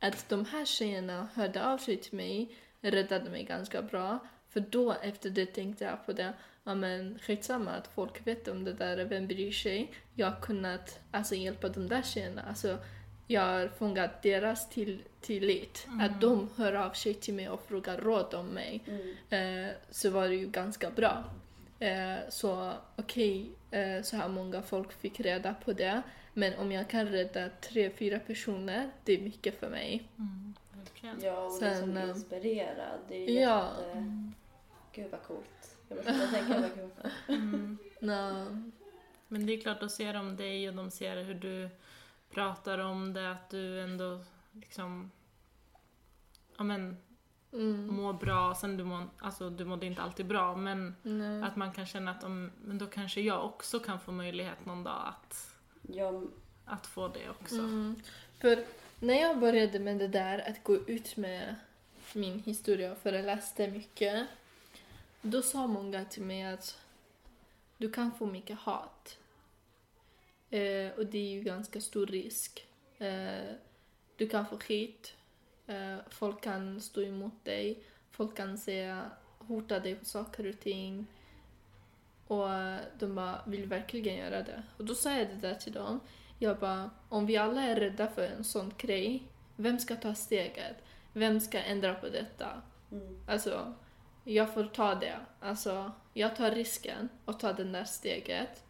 [0.00, 4.18] att de här tjejerna hörde av sig till mig räddade mig ganska bra.
[4.48, 6.32] För då efter det tänkte jag på det,
[6.64, 9.92] ja men skitsamma att folk vet om det där, vem bryr sig?
[10.14, 12.42] Jag har kunnat alltså, hjälpa de där tjejerna.
[12.42, 12.78] Alltså,
[13.26, 15.86] jag har fångat deras till, tillit.
[16.00, 18.82] Att de hör av sig till mig och frågar råd om mig.
[18.86, 19.66] Mm.
[19.66, 21.24] Eh, så var det ju ganska bra.
[21.78, 26.02] Eh, så okej, eh, så här många folk fick reda på det.
[26.34, 30.08] Men om jag kan rädda tre, fyra personer, det är mycket för mig.
[30.18, 30.54] Mm.
[31.22, 33.00] Ja, och Sen, liksom eh, inspirerad.
[33.08, 33.70] Det är ju ja.
[33.86, 34.32] jätte...
[34.92, 35.76] Gud vad coolt.
[35.88, 36.90] Jag måste bara tänka vad kul.
[37.28, 37.78] Mm.
[39.28, 41.68] Men det är klart, då ser de dig och de ser hur du
[42.36, 44.20] pratar om det, att du ändå
[44.52, 45.10] liksom
[46.56, 46.96] ja men,
[47.52, 48.54] mm, mår bra.
[48.54, 51.42] Sen du, må, alltså, du mådde inte alltid bra, men nej.
[51.42, 54.84] att man kan känna att om, men då kanske jag också kan få möjlighet någon
[54.84, 56.28] dag att, Jag,
[56.64, 57.58] att få det också.
[57.58, 57.96] Mm.
[58.40, 58.64] För
[59.00, 61.54] när jag började med det där att gå ut med
[62.12, 64.26] min historia och föreläste mycket,
[65.22, 66.78] då sa många till mig att
[67.76, 69.18] du kan få mycket hat.
[70.50, 72.66] Eh, och det är ju ganska stor risk.
[72.98, 73.54] Eh,
[74.16, 75.14] du kan få skit.
[75.66, 77.82] Eh, folk kan stå emot dig.
[78.10, 81.06] Folk kan säga, hota dig på saker och ting.
[82.26, 82.48] Och
[82.98, 84.62] de bara, vill verkligen göra det?
[84.76, 86.00] Och då sa jag det där till dem.
[86.38, 89.22] Jag bara, om vi alla är rädda för en sån grej,
[89.56, 90.76] vem ska ta steget?
[91.12, 92.62] Vem ska ändra på detta?
[92.92, 93.74] mm, Alltså,
[94.24, 95.18] jag får ta det.
[95.40, 98.65] Alltså, jag tar risken och tar det där steget.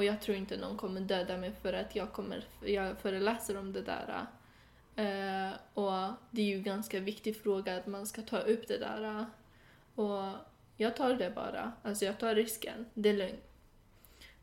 [0.00, 3.72] Och jag tror inte någon kommer döda mig för att jag, kommer, jag föreläser om
[3.72, 4.26] det där.
[4.96, 8.78] Eh, och det är ju en ganska viktig fråga att man ska ta upp det
[8.78, 9.26] där.
[9.94, 10.32] Och
[10.76, 11.72] jag tar det bara.
[11.82, 12.86] Alltså jag tar risken.
[12.94, 13.44] Det är lugnt.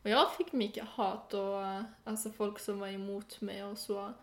[0.04, 4.14] Och jag fick mycket hat och alltså folk som var emot mig och så.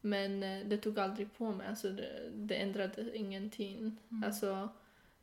[0.00, 1.66] Men eh, det tog aldrig på mig.
[1.66, 3.96] Alltså det, det ändrade ingenting.
[4.10, 4.24] Mm.
[4.24, 4.68] Alltså,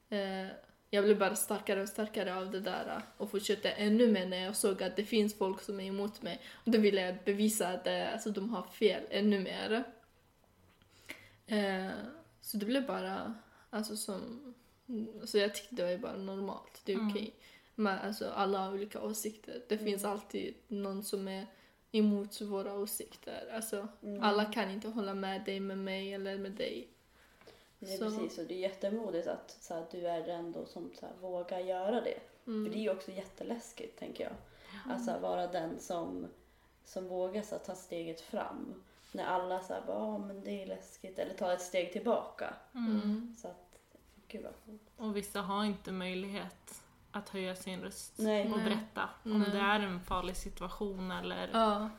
[0.09, 0.47] eh,
[0.89, 4.55] jag blev bara starkare och starkare av det där och fortsatte ännu mer när jag
[4.55, 6.41] såg att det finns folk som är emot mig.
[6.53, 9.83] Och då ville jag bevisa att eh, alltså, de har fel ännu mer.
[11.47, 11.91] Eh,
[12.41, 13.35] så det blev bara,
[13.69, 14.53] alltså som,
[15.25, 17.09] så jag tyckte det var bara normalt, det är Mm.
[17.09, 17.33] okej.
[17.75, 19.61] Men alltså alla har olika åsikter.
[19.69, 21.45] Det finns alltid någon som är
[21.91, 23.51] emot våra åsikter.
[23.55, 24.23] Alltså Mm.
[24.23, 26.87] alla kan inte hålla med dig, med mig eller med dig.
[27.79, 30.65] Det är Så- precis, och det är jättemodigt att så här, du är den då
[30.65, 32.19] som så här, vågar göra det.
[32.47, 32.65] Mm.
[32.65, 34.33] För det är ju också jätteläskigt, tänker jag.
[34.95, 36.27] Att så här, vara den som,
[36.85, 38.83] som vågar så här, ta steget fram.
[39.11, 42.53] När alla säger bara, "Ja, men det är läskigt, eller tar ett steg tillbaka.
[42.75, 43.35] Mm.
[43.41, 43.77] Så att,
[44.27, 44.81] gud vad coolt.
[44.97, 48.43] Och vissa har inte möjlighet att höja sin röst Nej.
[48.51, 48.63] och Nej.
[48.65, 49.49] berätta om Nej.
[49.51, 51.89] det är en farlig situation eller Ja.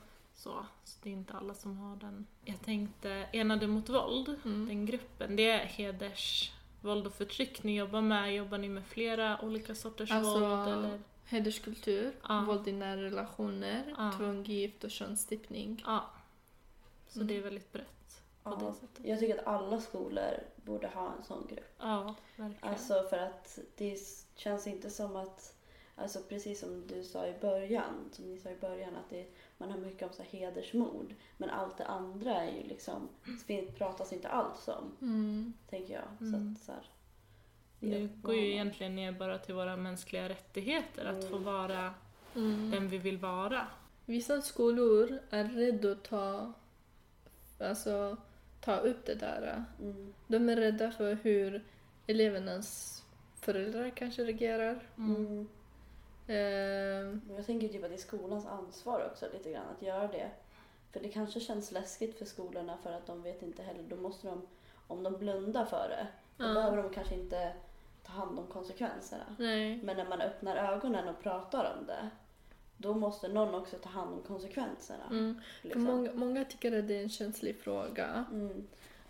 [0.40, 0.66] Så.
[0.84, 2.26] Så det är inte alla som har den.
[2.44, 4.66] Jag tänkte Enade mot våld, Mm.
[4.68, 8.34] den gruppen, det är hedersvåld och förtryck ni jobbar med.
[8.34, 10.68] Jobbar ni med flera olika sorters Alltså, våld?
[10.68, 11.00] Eller?
[11.24, 12.40] Hederskultur, Ja.
[12.46, 14.12] våld i nära relationer, Ja.
[14.16, 15.82] tvångsgift och könsstympning.
[15.86, 16.04] Ja.
[17.08, 17.26] Så Mm.
[17.28, 19.06] det är väldigt brett på det sättet.
[19.06, 21.74] jag tycker att alla skolor borde ha en sån grupp.
[21.78, 22.70] Ja, verkligen.
[22.74, 23.98] Alltså för att det
[24.36, 25.54] känns inte som att,
[26.00, 29.26] alltså precis som du sa i början, som ni sa i början, att det,
[29.58, 31.14] man har mycket om så här hedersmord.
[31.36, 33.08] Men allt det andra är ju liksom,
[33.78, 35.52] pratas inte alls om, Mm.
[35.70, 36.04] tänker jag.
[36.28, 36.32] Mm.
[36.32, 36.86] Så att, så här,
[37.80, 41.44] det jag går ju egentligen ner bara till våra mänskliga rättigheter, att få Mm.
[41.44, 41.94] vara
[42.36, 42.70] Mm.
[42.70, 43.66] den vi vill vara.
[44.06, 46.52] Vissa skolor är rädda att ta,
[47.60, 48.16] alltså,
[48.60, 49.64] ta upp det där.
[49.80, 50.12] Mm.
[50.26, 51.64] De är rädda för hur
[52.06, 53.02] elevernas
[53.40, 54.88] föräldrar kanske reagerar.
[54.98, 55.16] Mm.
[55.16, 55.38] Mm.
[55.40, 56.19] Eh, Och
[57.36, 60.30] Jag tänker typ att det är skolans ansvar också lite grann att göra det.
[60.92, 64.26] För det kanske känns läskigt för skolorna för att de vet inte heller, då måste
[64.28, 64.42] de,
[64.86, 66.06] om de blundar för det,
[66.36, 66.54] då Ja.
[66.54, 67.52] behöver de kanske inte
[68.06, 69.36] ta hand om konsekvenserna.
[69.38, 69.80] nej.
[69.82, 72.08] Men när man öppnar ögonen och pratar om det,
[72.76, 75.04] då måste någon också ta hand om konsekvenserna.
[75.10, 75.40] Mm.
[75.60, 75.84] För Liksom.
[75.84, 78.24] många, många tycker att det är en känslig fråga.
[78.30, 78.66] Mm.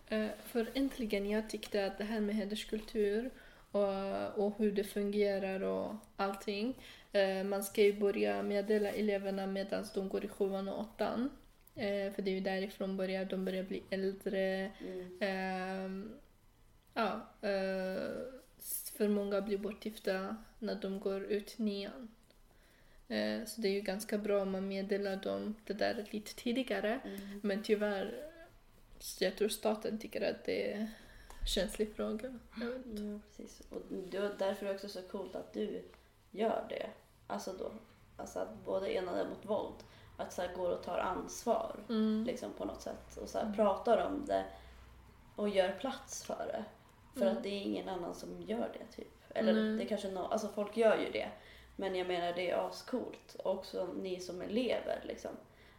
[0.09, 3.31] Eh, för äntligen, jag tyckte att det här med hederskultur
[3.73, 6.75] och, och hur det fungerar och allting.
[7.13, 11.31] Eh, man ska ju börja meddela eleverna medan de går i sjuan och åttan.
[11.75, 14.73] Eh, för det är ju därifrån börjar de börjar bli äldre.
[14.81, 15.19] Mm.
[15.21, 16.13] Ehm,
[16.95, 18.11] ja, eh,
[18.97, 22.09] för många blir bortgifta när de går ut nian.
[23.47, 27.01] Så det är ju ganska bra om man meddelar dem det där lite tidigare.
[27.05, 27.41] Mm.
[27.43, 28.31] Men tyvärr,
[29.21, 30.87] jag tror staten tycker att det är en
[31.47, 32.39] känslig fråga.
[32.61, 32.67] Ja,
[33.37, 33.63] precis.
[33.71, 35.83] Och då, därför är det också så coolt att du
[36.31, 36.87] gör det.
[37.27, 37.71] Alltså då,
[38.17, 39.75] alltså att både enade mot våld,
[40.17, 42.25] att så här går och tar ansvar Mm.
[42.27, 44.45] liksom på något sätt och så här pratar om det
[45.37, 46.65] och gör plats för det.
[47.15, 47.37] För Mm.
[47.37, 49.15] att det är ingen annan som gör det typ.
[49.35, 49.79] Eller Nej.
[49.79, 51.29] det kanske no, alltså folk gör ju det.
[51.77, 53.37] Men jag menar det är ascoolt.
[53.45, 55.31] Också ni som elever liksom.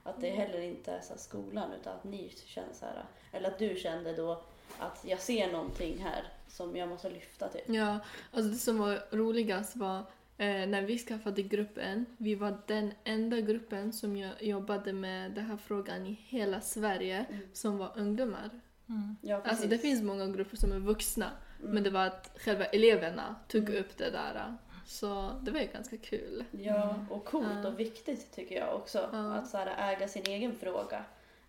[0.04, 0.40] Att det Mm.
[0.42, 3.06] heller inte är så skolan utan att ni känner så här.
[3.32, 4.42] Eller att du kände då
[4.80, 7.64] att jag ser någonting här som jag måste lyfta typ.
[7.70, 8.00] Ja,
[8.34, 10.04] alltså det som var roligast var
[10.42, 15.46] eh, när vi skaffade gruppen, vi var den enda gruppen som jo- jobbade med den
[15.46, 17.42] här frågan i hela Sverige Mm.
[17.54, 18.50] som var ungdomar.
[18.90, 19.16] Mm.
[19.22, 19.52] Ja, precis.
[19.52, 21.30] Alltså det finns många grupper som är vuxna,
[21.60, 21.74] Mm.
[21.74, 23.82] men det var att själva eleverna tog Mm.
[23.82, 24.56] upp det där.
[24.86, 26.44] Så det var ju ganska kul.
[26.52, 29.00] Ja, och coolt och viktigt tycker jag också.
[29.14, 31.04] Att så här, äga sin egen fråga.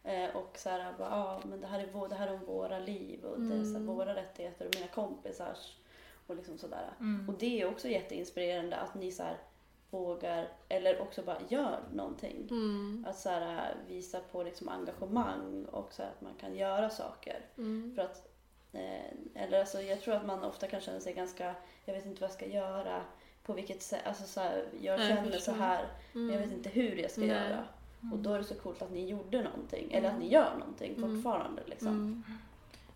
[0.05, 2.45] Eh, och så här, bara, ah, men det här är, vår, det här är om
[2.45, 3.87] våra liv och det är så här, Mm.
[3.87, 5.77] våra rättigheter och mina kompisars.
[6.27, 6.91] Och liksom sådär.
[7.01, 7.29] Mm.
[7.29, 9.37] Och det är också jätteinspirerande att ni så här,
[9.91, 12.49] vågar, eller också bara gör någonting.
[12.51, 13.07] Mm.
[13.09, 17.41] Att så här, visa på liksom engagemang och så här, att man kan göra saker.
[17.59, 17.93] Mm.
[17.95, 18.29] För att,
[18.73, 21.55] eh, eller alltså, jag tror att man ofta kan känna sig ganska,
[21.85, 23.03] jag vet inte vad jag ska göra,
[23.45, 26.49] på vilket sätt, alltså så här, jag jag känner så här, men jag Mm.
[26.49, 27.29] vet inte hur jag ska Nej.
[27.31, 27.65] göra.
[28.13, 30.33] Och då är det så coolt att ni gjorde någonting, eller att ni Mm.
[30.33, 31.15] gör någonting Mm.
[31.23, 32.25] fortfarande liksom,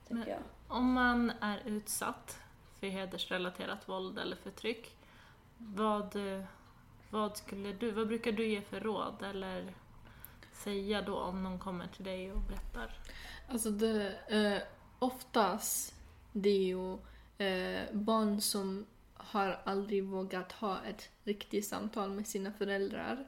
[0.08, 0.40] tänker jag.
[0.68, 2.38] Om man är utsatt
[2.80, 4.96] för hedersrelaterat våld eller förtryck,
[5.58, 6.16] vad,
[7.10, 9.74] vad skulle du, vad brukar du ge för råd eller
[10.52, 12.98] säga då om någon kommer till dig och berättar?
[13.48, 14.62] Alltså det, eh,
[14.98, 15.94] oftast
[16.32, 16.92] det är ju
[17.46, 23.26] eh, barn som har aldrig vågat ha ett riktigt samtal med sina föräldrar.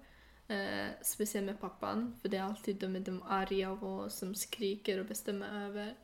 [0.48, 5.00] Eh, speciellt med pappan, för det är alltid de, är de arga och som skriker
[5.00, 5.94] och bestämmer över.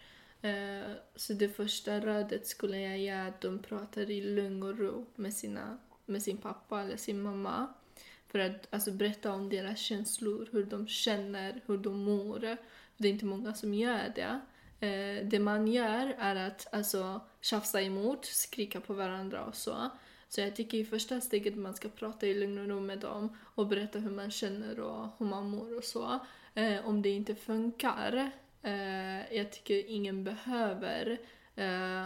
[0.44, 5.06] Eh, så det första rådet skulle jag ge att de pratar i lugn och ro
[5.14, 7.66] med, sina, med sin pappa eller sin mamma.
[8.28, 12.56] För att alltså, berätta om deras känslor, hur de känner, hur de mår.
[12.96, 14.40] Det är inte många som gör det.
[14.86, 19.90] Eh, det man gör är att alltså, tjafsa emot, skrika på varandra och så.
[20.28, 23.36] Så jag tycker i första steget man ska prata i lugn och ro med dem
[23.40, 26.18] och berätta hur man känner och hur man mår och så.
[26.54, 28.30] Eh, om det inte funkar,
[28.64, 31.18] eh, jag tycker ingen behöver
[31.56, 32.04] eh,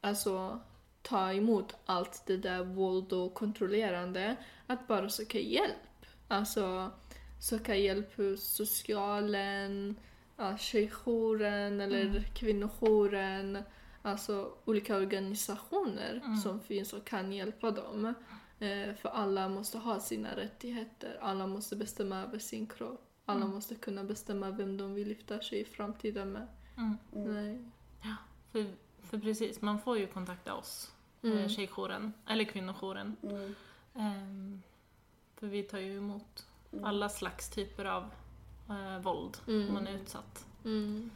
[0.00, 0.60] alltså
[1.02, 4.36] ta emot allt det där våld och kontrollerande.
[4.66, 6.06] Att bara söka hjälp.
[6.28, 6.90] Alltså
[7.40, 9.96] söka hjälp hos socialen,
[10.36, 12.22] ja, tjejjouren eller Mm.
[12.34, 13.62] kvinnojouren.
[14.02, 16.36] Alltså olika organisationer Mm.
[16.36, 18.14] som finns och kan hjälpa dem.
[18.58, 21.18] Eh, för alla måste ha sina rättigheter.
[21.20, 23.10] Alla måste bestämma över sin kropp.
[23.26, 23.54] Alla Mm.
[23.54, 26.46] måste kunna bestämma vem de vill lyfta sig i framtiden med.
[26.76, 26.96] Mm.
[27.12, 27.58] Nej.
[28.52, 28.66] För,
[29.02, 31.36] för precis, man får ju kontakta oss, Mm.
[31.38, 31.48] mm.
[31.48, 33.16] tjejjouren, eller kvinnojouren.
[33.22, 33.54] Mm.
[33.94, 34.62] Ehm,
[35.36, 36.84] för vi tar ju emot Mm.
[36.84, 38.10] alla slags typer av
[38.70, 39.68] eh, våld Mm.
[39.68, 40.46] om man är utsatt.
[40.64, 41.10] Mm.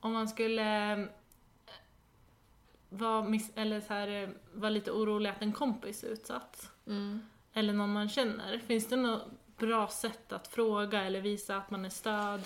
[0.00, 1.06] Om man skulle eh,
[2.90, 7.20] vara, miss- eller så här, eh, vara lite orolig att en kompis är utsatt, Mm.
[7.52, 9.22] eller någon man känner, finns det något
[9.56, 12.40] bra sätt att fråga eller visa att man är stöd?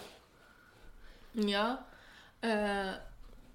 [1.32, 1.76] Ja.
[2.40, 2.90] Eh,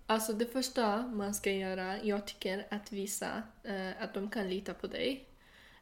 [0.05, 4.73] alltså det första man ska göra, jag tycker att visa eh, att de kan lita
[4.73, 5.27] på dig.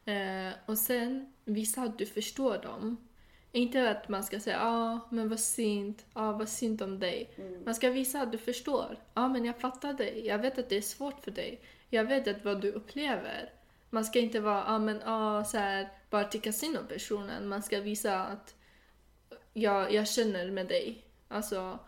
[0.04, 3.08] Eh, och sen visa att du förstår dem.
[3.52, 6.98] Inte att man ska säga ja ah, men vad synd, ja ah, vad synd om
[6.98, 7.34] dig.
[7.36, 7.64] Mm.
[7.64, 8.96] Man ska visa att du förstår.
[9.14, 11.60] Ja ah, men jag fattar dig, jag vet att det är svårt för dig.
[11.90, 13.52] Jag vet att vad du upplever.
[13.94, 17.48] Man ska inte vara, ah, men ah, så här, bara tycka synd om personen.
[17.48, 18.54] Man ska visa att
[19.52, 21.04] jag, jag känner med dig.
[21.28, 21.78] Alltså,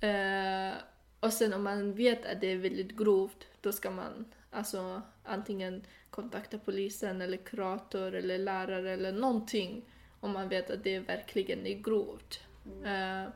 [0.00, 0.72] eh,
[1.20, 5.84] och sen om man vet att det är väldigt grovt, då ska man alltså antingen
[6.10, 9.84] kontakta polisen eller kurator eller lärare eller någonting
[10.20, 12.40] om man vet att det verkligen är grovt.
[12.84, 13.32] Eh,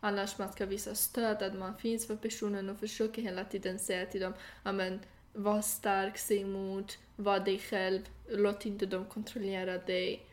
[0.00, 4.06] annars man ska visa stöd, att man finns för personen och försöka hela tiden säga
[4.06, 4.34] till dem,
[5.34, 10.26] var stark, säg emot, var dig själv, låt inte dem kontrollera dig.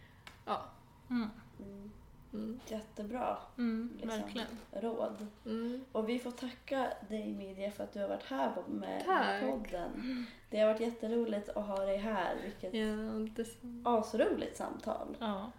[0.46, 0.66] Ja.
[1.10, 1.30] Mm.
[1.60, 1.92] Mm.
[2.34, 2.60] Mm.
[2.68, 4.48] Jättebra Mm, liksom, verkligen.
[4.72, 5.28] råd.
[5.46, 5.86] Mm.
[5.92, 9.26] Och vi får tacka dig Midja för att du har varit här med, Tack.
[9.26, 10.26] med podden.
[10.50, 12.36] Det har varit jätteroligt att ha dig här.
[12.44, 15.16] Vilket Ja, det asroligt samtal.
[15.20, 15.52] Ja.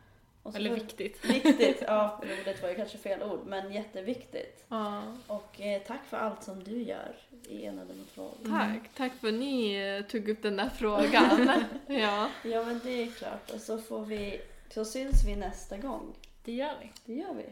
[0.43, 1.25] Och så Eller viktigt.
[1.31, 4.65] Viktigt, ja roligt var ju kanske fel ord men jätteviktigt.
[4.69, 5.03] ja.
[5.27, 7.17] Och eh, tack för allt som du gör
[7.49, 8.49] i Enade mot våld.
[8.49, 11.63] Tack, tack för att ni eh, tog upp den där frågan.
[11.87, 12.29] ja.
[12.45, 14.41] Ja men det är klart och så får vi,
[14.75, 16.15] så syns vi nästa gång.
[16.45, 16.93] Det gör vi.
[17.05, 17.45] Det gör vi.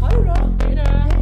[0.00, 0.34] Ha det bra!
[0.60, 1.13] Hej då!